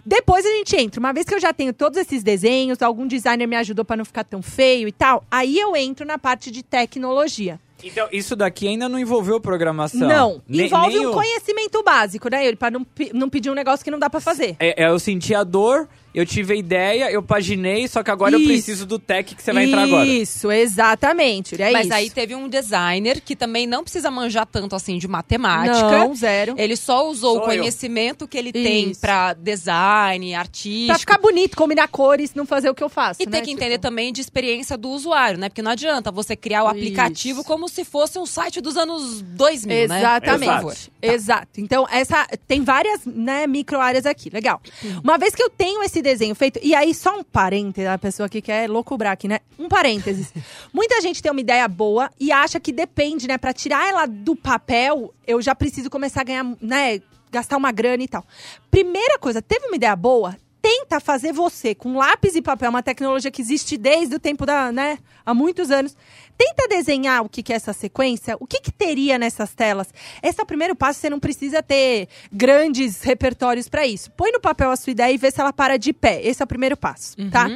[0.07, 0.99] Depois a gente entra.
[0.99, 4.07] Uma vez que eu já tenho todos esses desenhos, algum designer me ajudou para não
[4.07, 7.61] ficar tão feio e tal, aí eu entro na parte de tecnologia.
[7.85, 10.09] Então, isso daqui ainda não envolveu programação.
[10.09, 12.57] Não, Ne- envolve nem um o- conhecimento básico, né, Yuri?
[12.57, 14.57] Pra não, não pedir um negócio que não dá pra fazer.
[14.59, 18.35] É, é, eu senti a dor, eu tive a ideia, eu paginei, só que agora
[18.35, 18.49] eu Isso.
[18.49, 20.07] preciso do tech que você vai entrar agora.
[20.07, 21.61] Isso, exatamente.
[21.61, 21.95] É Mas isso.
[21.95, 25.91] aí teve um designer que também não precisa manjar tanto assim de matemática.
[25.91, 26.55] Não, zero.
[26.57, 27.59] Ele só usou Sou o eu.
[27.59, 30.87] conhecimento que ele tem pra design, artístico.
[30.87, 33.23] Pra ficar bonito, combinar cores, não fazer o que eu faço.
[33.23, 33.33] E né?
[33.33, 35.49] tem que Tipo, entender também de experiência do usuário, né?
[35.51, 37.47] Porque não adianta você criar o aplicativo Isso.
[37.49, 39.99] como se fosse um site dos anos 2000, né?
[39.99, 40.39] Exatamente.
[40.41, 40.77] Por favor.
[41.03, 41.61] Exato.
[41.61, 44.31] Então, essa tem várias, né, micro áreas aqui.
[44.31, 44.61] Legal.
[45.05, 48.29] Uma vez que eu tenho esse desenho feito, e aí só um parêntese, a pessoa
[48.29, 49.41] que quer loucubrar aqui, né?
[49.59, 50.33] Um parênteses.
[50.73, 54.35] Muita gente tem uma ideia boa e acha que depende, né, Pra tirar ela do
[54.35, 58.25] papel, eu já preciso começar a ganhar, né, gastar uma grana e tal.
[58.71, 60.37] Primeira coisa, teve uma ideia boa?
[60.69, 64.73] Tenta fazer você com lápis e papel, uma tecnologia que existe desde o tempo da,
[64.73, 65.97] né, há muitos anos.
[66.37, 69.95] Tenta desenhar o que, que é essa sequência, o que, que teria nessas telas.
[70.21, 74.11] Esse é o primeiro passo, você não precisa ter grandes repertórios para isso.
[74.11, 76.21] Põe no papel a sua ideia e vê se ela para de pé.
[76.21, 77.47] Esse é o primeiro passo, tá?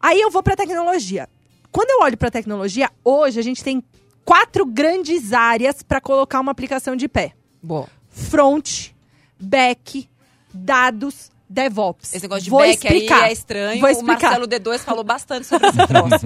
[0.00, 1.28] Aí eu vou para tecnologia.
[1.70, 3.84] Quando eu olho para tecnologia, hoje a gente tem
[4.24, 7.86] quatro grandes áreas para colocar uma aplicação de pé: Boa.
[8.10, 8.88] front,
[9.38, 10.08] back,
[10.52, 12.14] dados, DevOps.
[12.14, 13.22] Esse negócio de Vou back explicar.
[13.24, 13.80] aí é estranho.
[13.80, 14.38] Vou o explicar.
[14.38, 16.24] Marcelo D2 falou bastante sobre esse troço.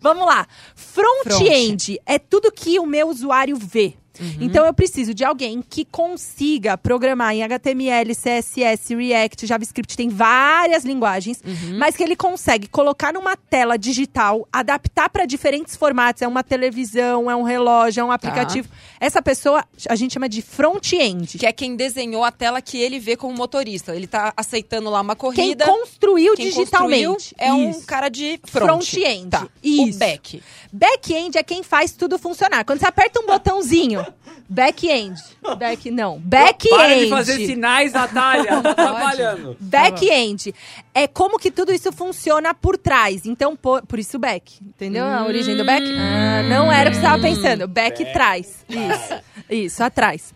[0.00, 0.46] Vamos lá.
[0.74, 3.94] Front-end é tudo que o meu usuário vê.
[4.40, 10.84] Então eu preciso de alguém que consiga programar em HTML, CSS, React, JavaScript, tem várias
[10.84, 11.42] linguagens,
[11.78, 17.30] mas que ele consegue colocar numa tela digital, adaptar para diferentes formatos, é uma televisão,
[17.30, 18.68] é um relógio, é um aplicativo.
[19.00, 21.38] Essa pessoa a gente chama de front-end.
[21.38, 23.94] que é quem desenhou a tela que ele vê como motorista.
[23.94, 25.64] Ele tá aceitando lá uma Quem corrida.
[25.64, 27.06] construiu Quem digitalmente.
[27.06, 27.86] construiu é um Isso.
[27.86, 28.84] cara de front.
[28.84, 29.28] Front-end.
[29.30, 29.46] Tá.
[29.62, 29.96] Isso.
[29.96, 30.42] O back.
[30.72, 32.64] Back-end é quem faz tudo funcionar.
[32.64, 34.04] Quando você aperta um botãozinho
[34.48, 35.20] Back-end.
[35.58, 36.18] Back, não.
[36.18, 36.74] Back-end.
[36.74, 38.62] Para de fazer sinais, Natália.
[38.62, 39.56] Tá trabalhando.
[39.60, 40.54] Back-end.
[40.94, 43.26] É como que tudo isso funciona por trás.
[43.26, 44.58] Então, por, por isso back.
[44.62, 45.84] Entendeu a origem do back?
[45.86, 47.68] Ah, não era o que você estava pensando.
[47.68, 48.64] Back, trás.
[48.68, 49.14] Isso.
[49.50, 50.34] Isso, atrás.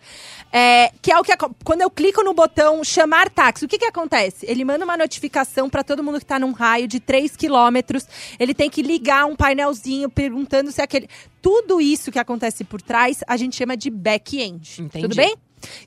[0.55, 3.85] É, que é o que quando eu clico no botão chamar táxi, o que que
[3.85, 4.45] acontece?
[4.47, 8.05] Ele manda uma notificação para todo mundo que tá num raio de 3 quilômetros.
[8.39, 11.09] Ele tem que ligar um painelzinho perguntando se aquele.
[11.41, 14.87] Tudo isso que acontece por trás, a gente chama de back-end.
[14.91, 15.35] Tudo bem?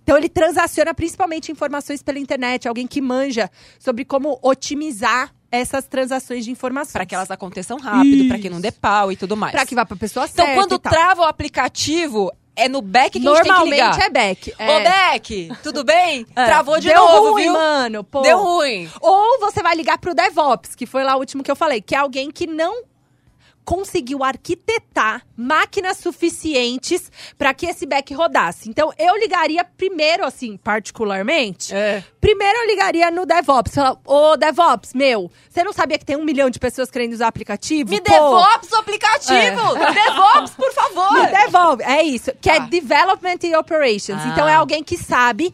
[0.03, 3.49] Então ele transaciona principalmente informações pela internet, alguém que manja
[3.79, 6.93] sobre como otimizar essas transações de informações.
[6.93, 9.53] Pra que elas aconteçam rápido, pra que não dê pau e tudo mais.
[9.53, 10.93] Pra que vá pra pessoa Então, certa quando e tal.
[10.93, 14.01] trava o aplicativo, é no back que a gente tem que Normalmente ligar.
[14.01, 14.51] é back.
[14.59, 15.13] Ô, É.
[15.13, 16.27] Beck, tudo bem?
[16.35, 16.47] É.
[16.47, 17.53] Travou de Deu novo, ruim, viu?
[17.53, 18.03] mano.
[18.05, 18.23] Pô.
[18.23, 18.91] Deu ruim.
[19.01, 21.95] Ou você vai ligar pro DevOps, que foi lá o último que eu falei, que
[21.95, 22.83] é alguém que não
[23.67, 28.71] conseguiu arquitetar máquinas suficientes para que esse back rodasse.
[28.71, 32.03] Então, eu ligaria primeiro, assim, particularmente, É.
[32.21, 33.75] primeiro eu ligaria no DevOps.
[33.75, 37.27] Falar, ô, DevOps, meu, você não sabia que tem um milhão de pessoas querendo usar
[37.27, 37.91] aplicativo?
[37.91, 39.77] Me Pô, DevOps o aplicativo!
[39.77, 39.93] É.
[39.93, 41.13] DevOps, por favor!
[41.15, 41.83] Me devolve.
[41.83, 42.31] É isso.
[42.41, 42.67] Que é Tá.
[42.67, 44.23] Development e Operations.
[44.25, 44.29] Ah.
[44.29, 45.53] Então é alguém que sabe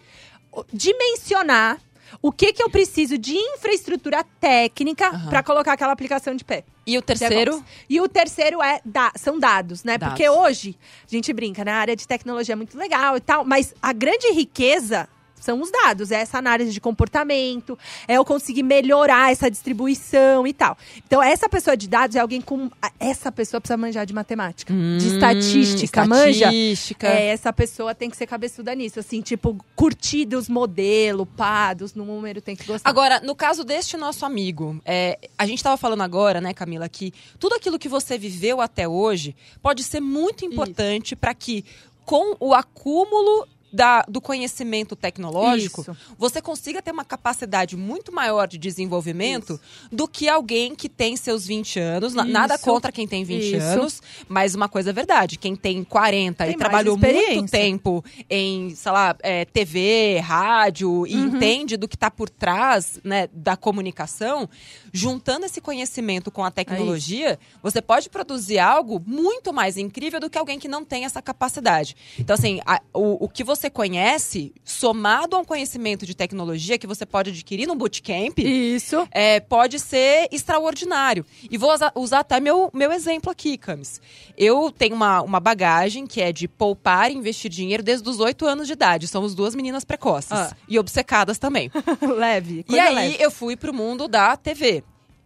[0.73, 1.79] dimensionar
[2.23, 5.29] o que, que eu preciso de infraestrutura técnica Aham.
[5.29, 6.65] para colocar aquela aplicação de pé.
[6.87, 7.63] E o terceiro?
[7.91, 9.99] E o terceiro é da- são dados, né?
[9.99, 10.15] Dados.
[10.15, 13.75] Porque hoje a gente brinca, na área de tecnologia é muito legal e tal, mas
[13.83, 15.09] a grande riqueza
[15.43, 20.53] são os dados, é essa análise de comportamento, é eu conseguir melhorar essa distribuição e
[20.53, 20.77] tal.
[21.07, 22.71] Então, essa pessoa de dados é alguém com.
[22.99, 26.47] Essa pessoa precisa manjar de matemática, de estatística, manja.
[26.47, 27.07] Hum, estatística.
[27.09, 31.95] É, essa pessoa tem que ser cabeçuda nisso, assim, tipo, curtir dos modelos, pá, dos
[31.95, 32.89] números, tem que gostar.
[32.89, 37.13] Agora, no caso deste nosso amigo, é, a gente estava falando agora, né, Camila, que
[37.39, 41.65] tudo aquilo que você viveu até hoje pode ser muito importante para que,
[42.05, 45.97] com o acúmulo da- do conhecimento tecnológico, Isso.
[46.19, 49.59] você consiga ter uma capacidade muito maior de desenvolvimento
[49.91, 52.13] do que alguém que tem seus 20 anos.
[52.15, 52.65] Na- Nada Isso.
[52.65, 53.65] contra quem tem 20 Isso.
[53.67, 55.39] anos, mas uma coisa é verdade.
[55.39, 61.15] Quem tem 40 Tem e trabalhou muito tempo em, sei lá, é, TV, rádio, e
[61.17, 61.27] Uhum.
[61.37, 64.49] entende do que está por trás né, da comunicação,
[64.93, 70.37] juntando esse conhecimento com a tecnologia, você pode produzir algo muito mais incrível do que
[70.39, 71.97] alguém que não tem essa capacidade.
[72.19, 76.87] Então, assim, a- o, o que você conhece, somado a um conhecimento de tecnologia que
[76.87, 79.07] você pode adquirir num bootcamp, Isso.
[79.11, 81.25] é, pode ser extraordinário.
[81.51, 84.01] E vou usa- usar até meu, meu exemplo aqui, Camis.
[84.37, 88.47] Eu tenho uma, uma bagagem que é de poupar e investir dinheiro desde os 8
[88.47, 89.07] anos de idade.
[89.09, 90.33] Somos duas meninas precoces.
[90.33, 90.57] Ah.
[90.69, 91.71] E obcecadas também.
[92.17, 92.65] leve.
[92.69, 93.17] E aí leve.
[93.21, 94.83] eu fui pro mundo da TV.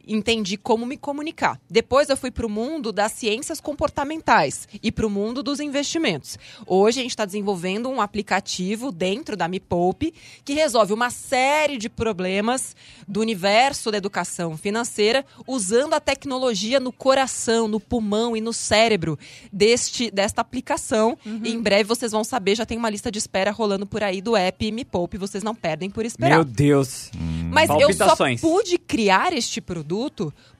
[0.06, 1.60] Entendi como me comunicar.
[1.68, 6.38] Depois eu fui pro mundo das ciências comportamentais e pro mundo dos investimentos.
[6.64, 10.14] Hoje a gente está desenvolvendo um aplicativo dentro da Me Poupe
[10.44, 12.76] que resolve uma série de problemas
[13.08, 19.18] do universo da educação financeira usando a tecnologia no coração, no pulmão e no cérebro
[19.52, 21.18] deste desta aplicação.
[21.42, 24.20] E em breve vocês vão saber, já tem uma lista de espera rolando por aí
[24.20, 26.36] do app Me Poupe, vocês não perdem por esperar.
[26.36, 27.10] Meu Deus.
[27.50, 29.95] Mas eu só pude criar este produto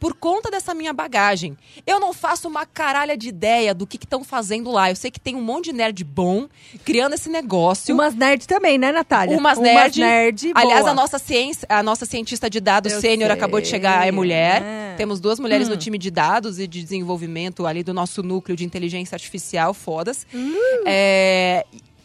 [0.01, 1.57] por conta dessa minha bagagem.
[1.87, 4.90] Eu não faço uma caralha de ideia do que estão fazendo lá.
[4.90, 6.49] Eu sei que tem um monte de nerd bom
[6.85, 7.94] criando esse negócio.
[7.94, 9.37] Umas nerd também, né, Natália?
[9.37, 10.01] Umas nerd.
[10.01, 10.90] nerd Aliás, boa.
[10.90, 14.11] a nossa ciência, a nossa cientista de dados Eu sênior sei, acabou de chegar, é
[14.11, 14.62] mulher.
[14.62, 14.94] é.
[14.96, 15.72] Temos duas mulheres Hum.
[15.72, 20.27] no time de dados e de desenvolvimento ali do nosso núcleo de inteligência artificial, fodas.
[20.35, 20.55] Hum.
[20.87, 21.64] É,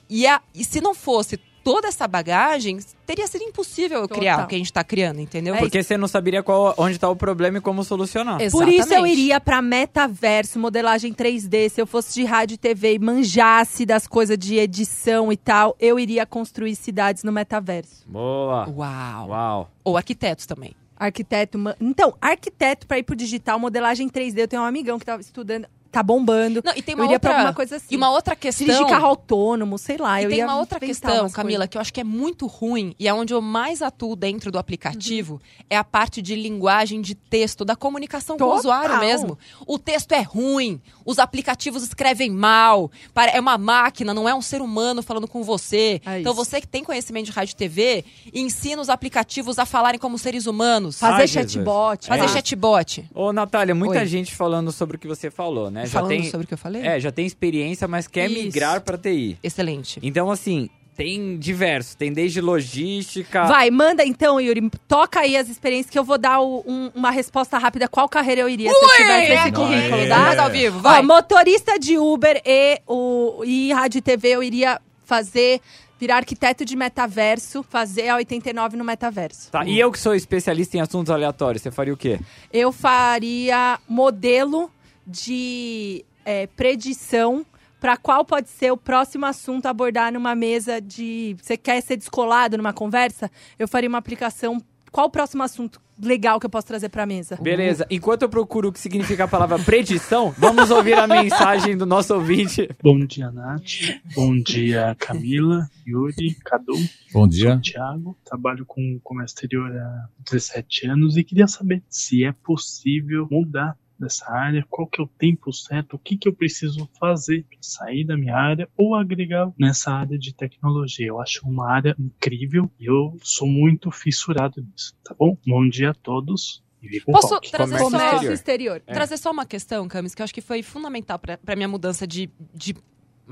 [0.10, 4.46] e, a- e se não fosse toda essa bagagem, teria sido impossível eu criar Total.
[4.46, 5.56] o que a gente está criando, entendeu?
[5.58, 8.38] Porque você não saberia qual, onde tá o problema e como solucionar.
[8.38, 9.14] Por isso eu Exatamente.
[9.14, 11.70] iria pra metaverso, modelagem 3D.
[11.70, 15.76] Se eu fosse de rádio e TV e manjasse das coisas de edição e tal,
[15.80, 18.04] eu iria construir cidades no metaverso.
[18.08, 18.68] Boa.
[18.70, 19.30] Uau.
[19.30, 19.72] Uau.
[19.84, 20.76] Ou arquitetos também.
[20.98, 21.58] Arquiteto.
[21.80, 24.38] Então, arquiteto pra ir pro digital, modelagem 3D.
[24.38, 26.62] Eu tenho um amigão que tava estudando, tá bombando.
[26.64, 27.88] Não, e tem eu uma iria outra, pra alguma coisa assim.
[27.90, 28.66] E uma outra questão.
[28.66, 30.22] Dirigir carro autônomo, sei lá.
[30.22, 32.96] E eu tem ia uma outra questão, Camila, que eu acho que é muito ruim
[33.00, 35.40] e é onde eu mais atuo dentro do aplicativo, Uhum.
[35.70, 38.60] é a parte de linguagem de texto, da comunicação com o Total.
[38.60, 39.38] usuário mesmo.
[39.68, 42.92] O texto é ruim, os aplicativos escrevem mal,
[43.34, 46.02] é uma máquina, não é um ser humano falando com você.
[46.06, 50.00] É então você que tem conhecimento de rádio e TV, ensina os aplicativos a falarem
[50.00, 51.00] como seres humanos.
[51.00, 51.52] Fazer Ai, Jesus.
[51.54, 52.08] chatbot.
[52.08, 52.28] Fazer É.
[52.28, 53.10] chatbot.
[53.14, 54.06] Ô, Natália, muita Oi.
[54.06, 55.81] gente falando sobre o que você falou, né?
[55.88, 56.82] Falando já tem, sobre o que eu falei?
[56.86, 58.44] É, já tem experiência, mas quer Isso.
[58.44, 59.38] migrar pra TI.
[59.44, 60.00] Excelente.
[60.04, 63.46] Então, assim, Tem diversos, tem desde logística.
[63.46, 64.70] Vai, manda então, Yuri.
[64.90, 67.88] Toca aí as experiências que eu vou dar o- um- uma resposta rápida.
[67.88, 69.52] Qual carreira eu iria se eu Ui, tivesse esse aqui.
[69.52, 70.44] currículo, tá?
[70.44, 71.00] Ao vivo, vai.
[71.00, 75.62] Ó, motorista de Uber e, o, e rádio e TV eu iria fazer,
[76.00, 79.50] virar arquiteto de metaverso, fazer a 89 no metaverso.
[79.50, 82.20] Tá, e eu que sou especialista em assuntos aleatórios, você faria o quê?
[82.52, 84.70] Eu faria modelo
[85.06, 87.46] de é, predição
[87.82, 91.36] para qual pode ser o próximo assunto a abordar numa mesa de.
[91.42, 93.30] Você quer ser descolado numa conversa?
[93.58, 94.62] Eu faria uma aplicação.
[94.92, 97.38] Qual o próximo assunto legal que eu posso trazer para a mesa?
[97.42, 101.86] Beleza, enquanto eu procuro o que significa a palavra predição, vamos ouvir a mensagem do
[101.86, 102.70] nosso ouvinte.
[102.84, 104.02] Bom dia, Nath.
[104.14, 106.74] Bom dia, Camila, Yuri, Cadu.
[107.14, 107.54] Bom dia.
[107.54, 113.28] Sou Thiago, trabalho com comércio exterior há 17 anos e queria saber se é possível
[113.32, 117.46] mudar dessa área, qual que é o tempo certo, o que, que eu preciso fazer
[117.50, 121.08] para sair da minha área ou agregar nessa área de tecnologia.
[121.08, 125.38] Eu acho uma área incrível e eu sou muito fissurado nisso, tá bom?
[125.48, 126.64] Bom dia a todos.
[126.82, 127.52] E Posso rock.
[127.52, 128.34] trazer Comércio só, exterior.
[128.34, 128.84] exterior.
[128.88, 128.94] É.
[128.94, 132.08] trazer só uma questão, Camis, que eu acho que foi fundamental pra, pra minha mudança
[132.08, 132.76] de, de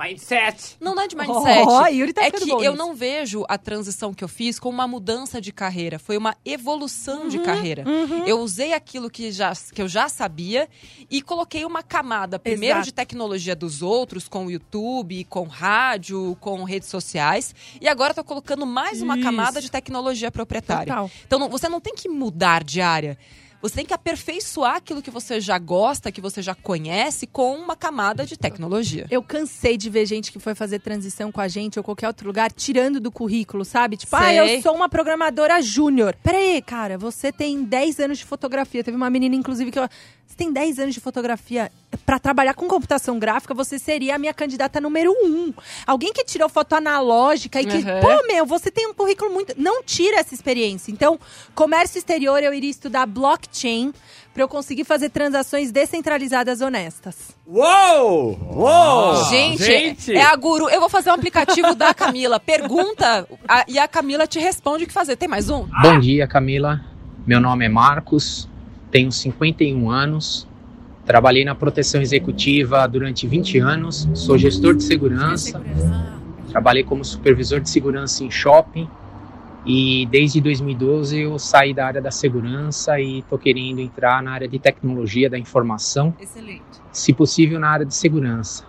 [0.02, 0.78] Mindset.
[0.80, 1.66] Não, não é de mindset.
[1.68, 2.76] Oh, Yuri tá é que bom eu nisso.
[2.78, 6.00] não vejo a transição que eu fiz como uma mudança de carreira.
[6.00, 7.84] Foi uma evolução de Uhum, carreira.
[7.88, 8.26] uhum.
[8.26, 10.68] Eu usei aquilo que, já, que eu já sabia
[11.10, 12.86] e coloquei uma camada, primeiro Exato.
[12.86, 17.54] de tecnologia dos outros, com o YouTube, com rádio, com redes sociais.
[17.82, 19.24] E agora eu tô colocando mais uma Isso.
[19.24, 20.94] camada de tecnologia proprietária.
[20.94, 21.12] Total.
[21.28, 23.18] Então não- você não tem que mudar de área.
[23.62, 27.76] Você tem que aperfeiçoar aquilo que você já gosta, que você já conhece, com uma
[27.76, 29.06] camada de tecnologia.
[29.12, 32.28] Eu cansei de ver gente que foi fazer transição com a gente ou qualquer outro
[32.28, 33.98] lugar tirando do currículo, sabe?
[33.98, 34.39] Tipo, ah, Sei.
[34.39, 36.15] eu sou uma programadora júnior.
[36.24, 38.84] Peraí, cara, você tem 10 anos de fotografia.
[38.84, 39.89] Teve uma menina, inclusive, que eu.
[40.30, 41.72] Você tem 10 anos de fotografia.
[42.06, 45.52] Pra trabalhar com computação gráfica, você seria a minha candidata número um.
[45.88, 48.00] Alguém que tirou foto analógica e que, Uhum.
[48.00, 49.54] pô, meu, você tem um currículo muito.
[49.58, 50.92] Não tira essa experiência.
[50.92, 51.20] Então,
[51.56, 53.92] comércio exterior, eu iria estudar blockchain
[54.32, 57.15] pra eu conseguir fazer transações descentralizadas honestas.
[57.48, 58.39] Uou!
[58.56, 59.26] Uou!
[59.30, 60.70] Gente, é a guru.
[60.70, 62.39] Eu vou fazer um aplicativo da Camila.
[62.46, 65.15] Pergunta a- e a Camila te responde o que fazer.
[65.15, 65.68] Tem mais um?
[65.82, 66.80] Bom dia, Camila.
[67.26, 68.48] Meu nome é Marcos,
[68.91, 70.47] tenho 51 anos,
[71.06, 75.62] trabalhei na proteção executiva durante 20 anos, sou gestor de segurança,
[76.49, 78.88] trabalhei como supervisor de segurança em shopping
[79.65, 84.47] e desde 2012 eu saí da área da segurança e estou querendo entrar na área
[84.47, 86.63] de tecnologia da informação, Excelente.
[86.91, 88.65] se possível na área de segurança.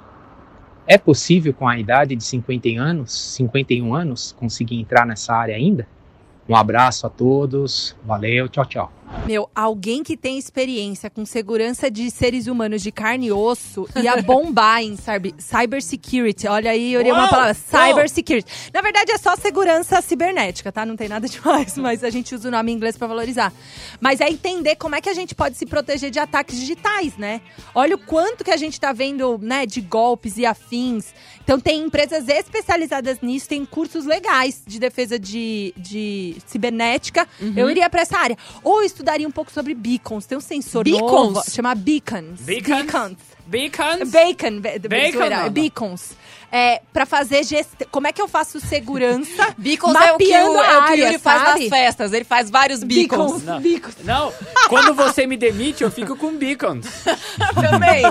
[0.87, 5.87] É possível com a idade de 50 anos, 51 anos, conseguir entrar nessa área ainda?
[6.49, 8.93] Um abraço a todos, valeu, tchau, tchau.
[9.27, 14.23] Meu, alguém que tem experiência com segurança de seres humanos de carne e osso ia
[14.23, 16.47] bombar em cyber, cybersecurity.
[16.47, 17.55] Olha aí, eu uma Uau, palavra.
[17.55, 18.71] Cybersecurity.
[18.73, 20.87] Na verdade, é só segurança cibernética, tá?
[20.87, 23.53] Não tem nada demais, mas a gente usa o nome em inglês pra valorizar.
[24.01, 27.41] Mas é entender como é que a gente pode se proteger de ataques digitais, né?
[27.75, 31.13] Olha o quanto que a gente tá vendo, né, de golpes e afins.
[31.43, 37.27] Então, tem empresas especializadas nisso, tem cursos legais de defesa de, de cibernética.
[37.41, 37.55] Uhum.
[37.57, 38.39] Eu iria pra essa área.
[38.63, 40.27] Ou eu estudaria um pouco sobre beacons.
[40.27, 41.11] Tem um sensor Beacons?
[41.11, 42.41] novo, chama beacons.
[42.41, 42.83] Beacons?
[42.85, 43.17] Beacons.
[43.47, 44.11] Bacons?
[44.11, 44.61] Bacon.
[44.61, 45.51] be- Bacon, não.
[45.51, 46.11] Beacons.
[46.53, 47.87] É, pra fazer gestão.
[47.91, 49.55] Como é que eu faço segurança?
[49.59, 52.13] Beacons é o que o, é o que Yuri faz nas festas.
[52.13, 53.43] Ele faz vários beacons.
[53.43, 53.61] Não.
[54.05, 54.33] Não,
[54.69, 56.87] quando você me demite, eu fico com beacons.
[57.55, 58.03] Também.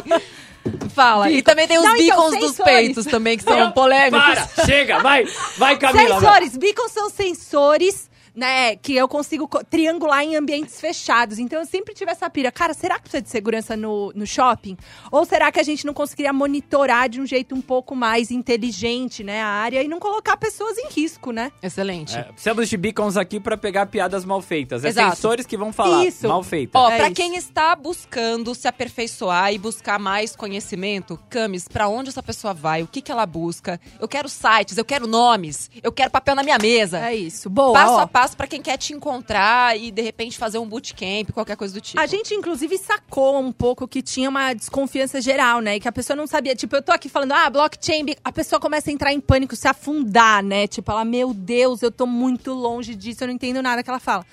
[0.93, 1.31] Fala.
[1.31, 2.73] E também tem os Não, então, beacons dos sensores.
[2.73, 4.19] peitos também, que são polêmicos.
[4.19, 5.23] Para, chega, vai,
[5.57, 6.19] vai Camila.
[6.19, 6.19] vai.
[6.19, 6.57] Sensores.
[6.57, 8.08] Beacons são sensores,
[8.39, 8.75] né?
[8.77, 11.37] Que eu consigo co- triangular em ambientes fechados.
[11.37, 12.51] Então eu sempre tive essa pira.
[12.51, 14.77] Cara, será que precisa de segurança no, no shopping?
[15.11, 19.23] Ou será que a gente não conseguiria monitorar de um jeito um pouco mais inteligente,
[19.23, 19.41] né?
[19.41, 21.51] A área e não colocar pessoas em risco, né?
[21.61, 22.17] Excelente.
[22.17, 24.83] É, precisamos de beacons aqui pra pegar piadas mal feitas.
[24.85, 25.15] É Exato.
[25.15, 26.27] sensores que vão falar Isso.
[26.27, 26.77] mal feita.
[26.79, 27.15] Ó, É pra isso.
[27.15, 32.81] quem está buscando se aperfeiçoar e buscar mais conhecimento, Camis, pra onde essa pessoa vai?
[32.83, 33.79] O que que ela busca?
[33.99, 36.99] Eu quero sites, eu quero nomes, eu quero papel na minha mesa.
[36.99, 37.49] É isso.
[37.49, 37.73] Boa.
[37.73, 37.99] Passo ó.
[37.99, 41.73] a passo pra quem quer te encontrar e de repente fazer um bootcamp, qualquer coisa
[41.73, 41.99] do tipo.
[41.99, 45.75] A gente, inclusive, sacou um pouco que tinha uma desconfiança geral, né?
[45.75, 46.55] E que a pessoa não sabia.
[46.55, 48.05] Tipo, eu tô aqui falando, ah, blockchain.
[48.23, 50.67] A pessoa começa a entrar em pânico, se afundar, né?
[50.67, 53.99] Tipo, ela, meu Deus, eu tô muito longe disso, eu não entendo nada que ela
[53.99, 54.25] fala.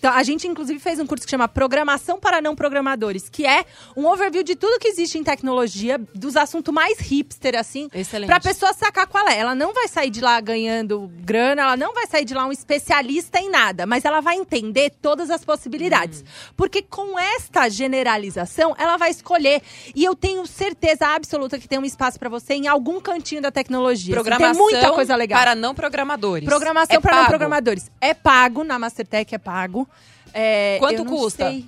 [0.00, 3.66] Então, a gente, inclusive, fez um curso que chama Programação para Não Programadores, que é
[3.94, 8.26] um overview de tudo que existe em tecnologia, dos assuntos mais hipster, assim, Excelente.
[8.26, 9.38] pra pessoa sacar qual é.
[9.38, 12.52] Ela não vai sair de lá ganhando grana, ela não vai sair de lá um
[12.52, 16.24] especialista em nada, mas ela vai entender todas as possibilidades.
[16.56, 19.60] Porque com esta generalização, ela vai escolher.
[19.94, 23.50] E eu tenho certeza absoluta que tem um espaço pra você em algum cantinho da
[23.50, 24.14] tecnologia.
[24.14, 24.22] assim.
[24.22, 25.38] Programação tem muita coisa legal.
[25.42, 26.48] para não programadores.
[26.48, 27.90] Programação É para não programadores.
[28.00, 29.86] É pago, na Mastertech é pago.
[30.32, 31.46] É, Quanto eu custa?
[31.50, 31.64] sei.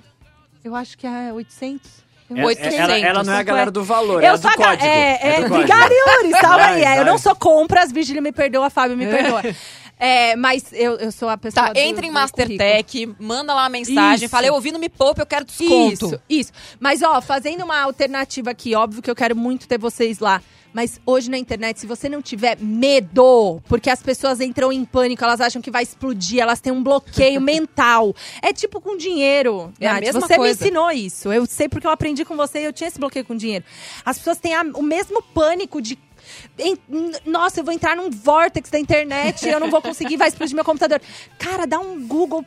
[0.63, 2.03] Eu acho que é 800.
[2.29, 4.53] Eu É- é- ela, ela não é a galera do valor, Eu é do a
[4.55, 4.85] código.
[4.85, 5.55] É, é, código.
[5.55, 6.31] obrigada, Yuri.
[6.39, 6.81] Salva aí.
[6.81, 9.41] Vai, É, Eu não sou compras, Vigília me perdoa, Fábio me perdoa.
[9.99, 13.69] É, mas eu, eu sou a pessoa Tá, do- entra em Mastertech, manda lá a
[13.69, 14.29] mensagem, Isso.
[14.29, 15.93] fala, eu ouvi no Me Poupe, eu quero desconto.
[16.07, 16.51] Isso, isso.
[16.79, 20.41] Mas, ó, fazendo uma alternativa aqui, óbvio que eu quero muito ter vocês lá.
[20.73, 25.23] Mas hoje na internet, se você não tiver medo, porque as pessoas entram em pânico,
[25.23, 28.15] elas acham que vai explodir, elas têm um bloqueio mental.
[28.41, 29.71] É tipo com dinheiro.
[29.79, 30.59] É a Nath, mesma você coisa.
[30.63, 31.31] me ensinou isso.
[31.31, 33.63] Eu sei porque eu aprendi com você e eu tinha esse bloqueio com dinheiro.
[34.03, 35.97] As pessoas têm a- o mesmo pânico de.
[37.25, 40.63] nossa, eu vou entrar num vortex da internet, eu não vou conseguir, vai explodir meu
[40.65, 41.01] computador.
[41.37, 42.43] Cara, dá um Google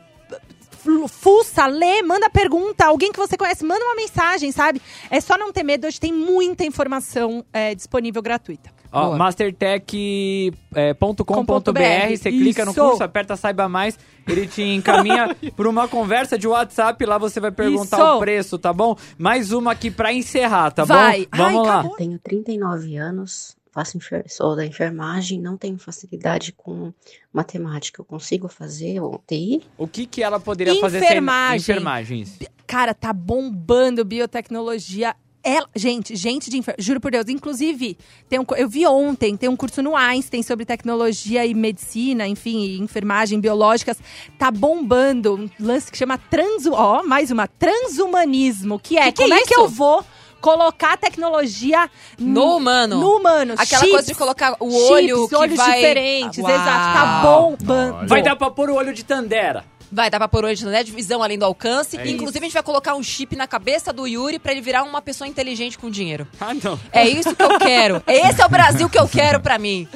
[1.09, 2.87] fuça, lê, manda pergunta.
[2.87, 4.81] Alguém que você conhece, manda uma mensagem, sabe?
[5.11, 5.87] É só não ter medo.
[5.87, 8.77] Hoje tem muita informação é, disponível gratuita.
[8.93, 16.39] Ó, mastertech.com.br, você clica no curso, aperta saiba mais, ele te encaminha para uma conversa
[16.39, 18.17] de WhatsApp, lá você vai perguntar Isso.
[18.17, 18.97] o preço, tá bom?
[19.19, 21.27] Mais uma aqui para encerrar, tá Vai.
[21.27, 21.37] bom?
[21.37, 21.85] Vamos lá.
[21.85, 26.93] Eu tenho 39 anos, faço enfer sou da enfermagem, não tenho facilidade com
[27.31, 28.01] matemática.
[28.01, 29.63] Eu consigo fazer o TI?
[29.77, 31.59] O que que ela poderia fazer sem Enfermagem.
[31.61, 32.39] enfermagens?
[32.67, 35.15] Cara, tá bombando biotecnologia.
[35.45, 36.75] Ela- gente, gente de enfer...
[36.79, 37.29] Juro por Deus.
[37.29, 37.97] Inclusive,
[38.29, 42.65] tem um, eu vi ontem, tem um curso no Einstein sobre tecnologia e medicina, enfim,
[42.65, 43.97] e enfermagem, biológicas.
[44.39, 46.67] Tá bombando um lance que chama trans...
[46.67, 47.47] Ó, mais uma.
[47.47, 48.81] Transhumanismo.
[48.81, 50.05] Que é, Que que como é é que eu vou
[50.41, 53.01] colocar a tecnologia No humano.
[53.01, 53.55] No humano.
[53.57, 55.75] Aquela Chips, coisa de colocar o olho chips, que olhos vai...
[55.75, 56.51] diferentes, Uau.
[56.51, 56.67] exato.
[56.67, 58.09] Tá bombando.
[58.09, 59.65] Vai dar pra pôr o olho de Tandera.
[59.91, 61.97] Vai dar pra pôr hoje né, de visão além do alcance.
[61.97, 64.83] É Inclusive, a gente vai colocar um chip na cabeça do Yuri pra ele virar
[64.83, 66.27] uma pessoa inteligente com dinheiro.
[66.41, 66.79] Ah, não.
[66.93, 68.03] É isso que eu quero.
[68.07, 69.89] Esse é o Brasil que eu quero pra mim.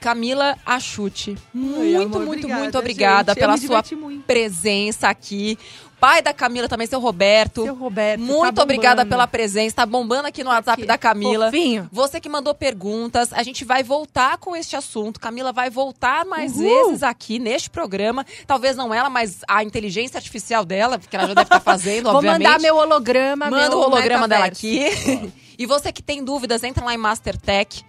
[0.00, 4.24] Camila Achute, muito, amor, muito, obrigada, muito obrigada pela sua muito.
[4.24, 5.58] presença aqui.
[6.00, 7.62] Pai da Camila também, seu Roberto.
[7.62, 9.76] Seu Roberto, Muito tá obrigada pela presença.
[9.76, 11.46] Tá bombando aqui no WhatsApp da Camila.
[11.46, 11.88] Fofinho.
[11.92, 15.20] Você que mandou perguntas, a gente vai voltar com este assunto.
[15.20, 16.62] Camila vai voltar mais Uhul.
[16.86, 18.24] vezes aqui neste programa.
[18.46, 22.16] Talvez não ela, mas a inteligência artificial dela, porque ela já deve estar fazendo, Vou
[22.16, 22.42] obviamente.
[22.44, 24.86] mandar meu holograma, Manda meu o holograma dela aqui.
[25.58, 27.84] e você que tem dúvidas, entra lá em Mastertech.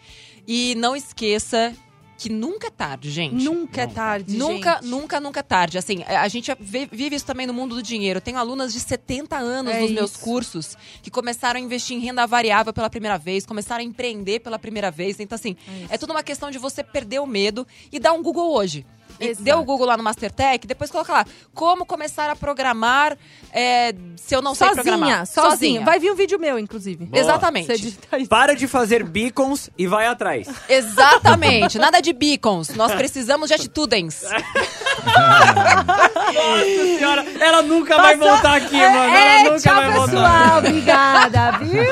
[0.46, 1.72] E não esqueça
[2.22, 3.44] que nunca é tarde, gente.
[3.44, 4.86] Nunca é tarde, Nunca, gente.
[4.86, 5.80] nunca, nunca é tarde.
[5.80, 8.18] Assim, a gente vive isso também no mundo do dinheiro.
[8.18, 10.20] Eu tenho alunas de 70 anos É nos meus isso.
[10.20, 14.60] cursos que começaram a investir em renda variável pela primeira vez, começaram a empreender pela
[14.60, 15.20] primeira vez.
[15.20, 15.56] Então, assim,
[15.90, 18.86] é, tudo uma questão de você perder o medo e dar um Google hoje.
[19.30, 19.44] Exato.
[19.44, 23.18] dê o Google lá no Mastertech, depois coloca lá como começar a programar
[23.54, 25.26] é, se eu não sei sozinha, programar.
[25.28, 25.82] sozinha.
[25.82, 27.06] Vai vir um vídeo meu, inclusive.
[27.06, 27.22] Boa.
[27.22, 27.98] Exatamente.
[28.30, 30.48] Para de fazer beacons e vai atrás.
[30.70, 31.78] Exatamente.
[31.78, 32.70] Nada de beacons.
[32.76, 34.24] Nós precisamos de atitudens.
[36.34, 36.64] Nossa
[36.98, 38.96] senhora, ela nunca vai voltar aqui, mano.
[38.98, 40.12] Ela É, nunca tchau, vai voltar.
[40.12, 40.58] pessoal.
[40.62, 41.84] Obrigada, viu?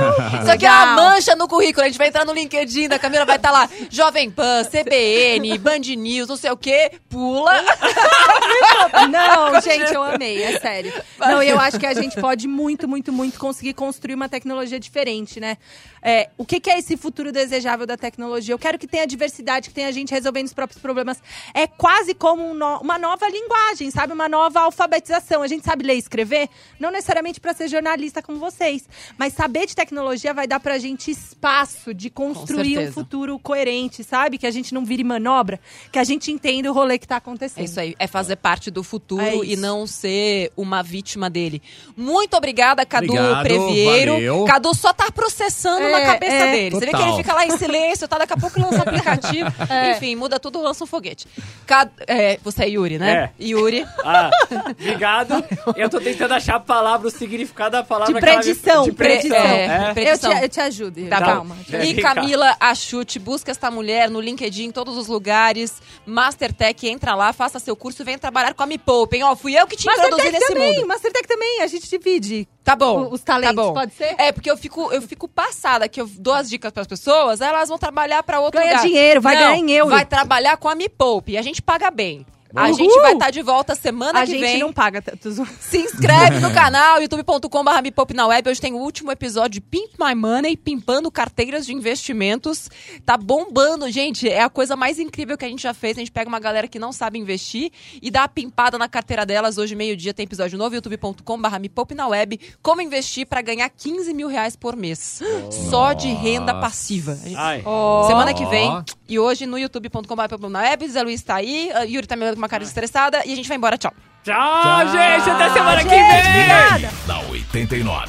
[0.41, 1.84] Isso aqui é uma mancha no currículo.
[1.86, 5.80] A gente vai entrar no LinkedIn da Camila, vai estar lá Jovem Pan, CBN, Band
[5.97, 6.91] News, não sei o quê.
[7.20, 7.51] Pula.
[9.11, 10.93] Não, gente, eu amei, é sério.
[11.20, 15.38] Não, eu acho que a gente pode muito, muito, muito conseguir construir uma tecnologia diferente,
[15.38, 15.57] né?
[16.01, 18.53] É, o que, que é esse futuro desejável da tecnologia?
[18.53, 21.22] Eu quero que tenha diversidade, que tenha gente resolvendo os próprios problemas.
[21.53, 24.13] É quase como um no- uma nova linguagem, sabe?
[24.13, 25.41] Uma nova alfabetização.
[25.41, 26.47] A gente sabe ler e escrever,
[26.80, 31.11] não necessariamente para ser jornalista como vocês, mas saber de tecnologia vai dar pra gente
[31.11, 34.38] espaço de construir um futuro coerente, sabe?
[34.38, 35.59] Que a gente não vire manobra,
[35.91, 37.62] que a gente entenda o rolê que tá acontecendo.
[37.62, 41.62] É isso aí, é fazer parte do futuro É e não ser uma vítima dele.
[41.97, 44.14] Muito obrigada, Cadu Obrigado, Previeiro.
[44.14, 44.45] valeu.
[44.45, 46.51] Cadu só tá processando É, na cabeça é.
[46.51, 46.70] dele.
[46.76, 47.07] Você vê que Total.
[47.10, 48.18] ele fica lá em silêncio, tá?
[48.18, 49.49] Daqui a pouco lança um aplicativo.
[49.70, 49.91] É.
[49.91, 51.28] Enfim, muda tudo, lança um foguete.
[51.66, 53.32] Cad- é, você é Yuri, né?
[53.39, 53.86] Yuri.
[54.03, 54.30] Ah,
[54.72, 55.43] obrigado.
[55.76, 58.14] Eu tô tentando achar a palavra, o significado da palavra.
[58.14, 59.30] De que ela me- predição, De predição.
[59.30, 59.55] predição.
[59.55, 59.93] É, é.
[59.93, 60.32] predição.
[60.32, 61.57] Eu te, eu te ajudo, Tá calma.
[61.72, 62.01] É, E.
[62.01, 65.74] Camila Achute, busca esta mulher no LinkedIn, em todos os lugares.
[66.05, 69.24] Mastertech, entra lá, faça seu curso e venha trabalhar com a Me Poupe, hein?
[69.24, 70.88] Ó, fui eu que te introduzi Mastertech nesse também, mundo.
[70.88, 72.48] Mastertech também, a gente divide.
[72.64, 73.10] Tá bom.
[73.12, 73.74] Os talentos, tá bom.
[73.74, 74.16] pode ser?
[74.18, 77.70] É, porque eu fico, eu fico passada que eu dou as dicas pras pessoas, elas
[77.70, 78.86] vão trabalhar pra outro Ganha lugar.
[78.86, 79.92] dinheiro, vai Não, ganhar em euro.
[79.92, 82.26] Vai trabalhar com a Me Poupe e a gente paga bem.
[82.56, 82.74] A Uhul!
[82.74, 84.60] gente vai estar de volta semana A que gente vem.
[84.60, 85.30] não paga tanto.
[85.62, 88.50] Se inscreve no canal, youtube.com.br na Web.
[88.50, 92.70] Hoje tem o último episódio de Pimp My Money, pimpando carteiras de investimentos.
[93.06, 94.28] Tá bombando, gente.
[94.28, 95.97] É a coisa mais incrível que a gente já fez.
[95.97, 97.72] A gente pega uma galera que não sabe investir
[98.02, 99.58] e dá a pimpada na carteira delas.
[99.60, 102.39] Hoje, meio-dia, tem episódio novo, youtube.com.br na Web.
[102.64, 105.22] Como investir para ganhar 15 mil reais por mês.
[105.70, 107.12] Só de renda passiva.
[107.12, 107.64] A gente- Ai.
[108.08, 108.70] Semana que vem.
[109.08, 110.88] E hoje no youtube.com.br na Web.
[110.88, 111.72] Zé Luiz tá aí.
[111.74, 113.22] a Yuri tá me com uma cara estressada.
[113.26, 113.78] E a gente vai embora.
[113.78, 113.94] Tchau.
[114.24, 115.30] Tchau, gente.
[115.30, 116.32] Até semana que gente, vem.
[116.32, 116.94] obrigada.
[117.06, 118.08] Da 89.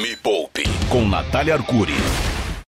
[0.00, 1.94] Me Poupe com Natália Arcuri.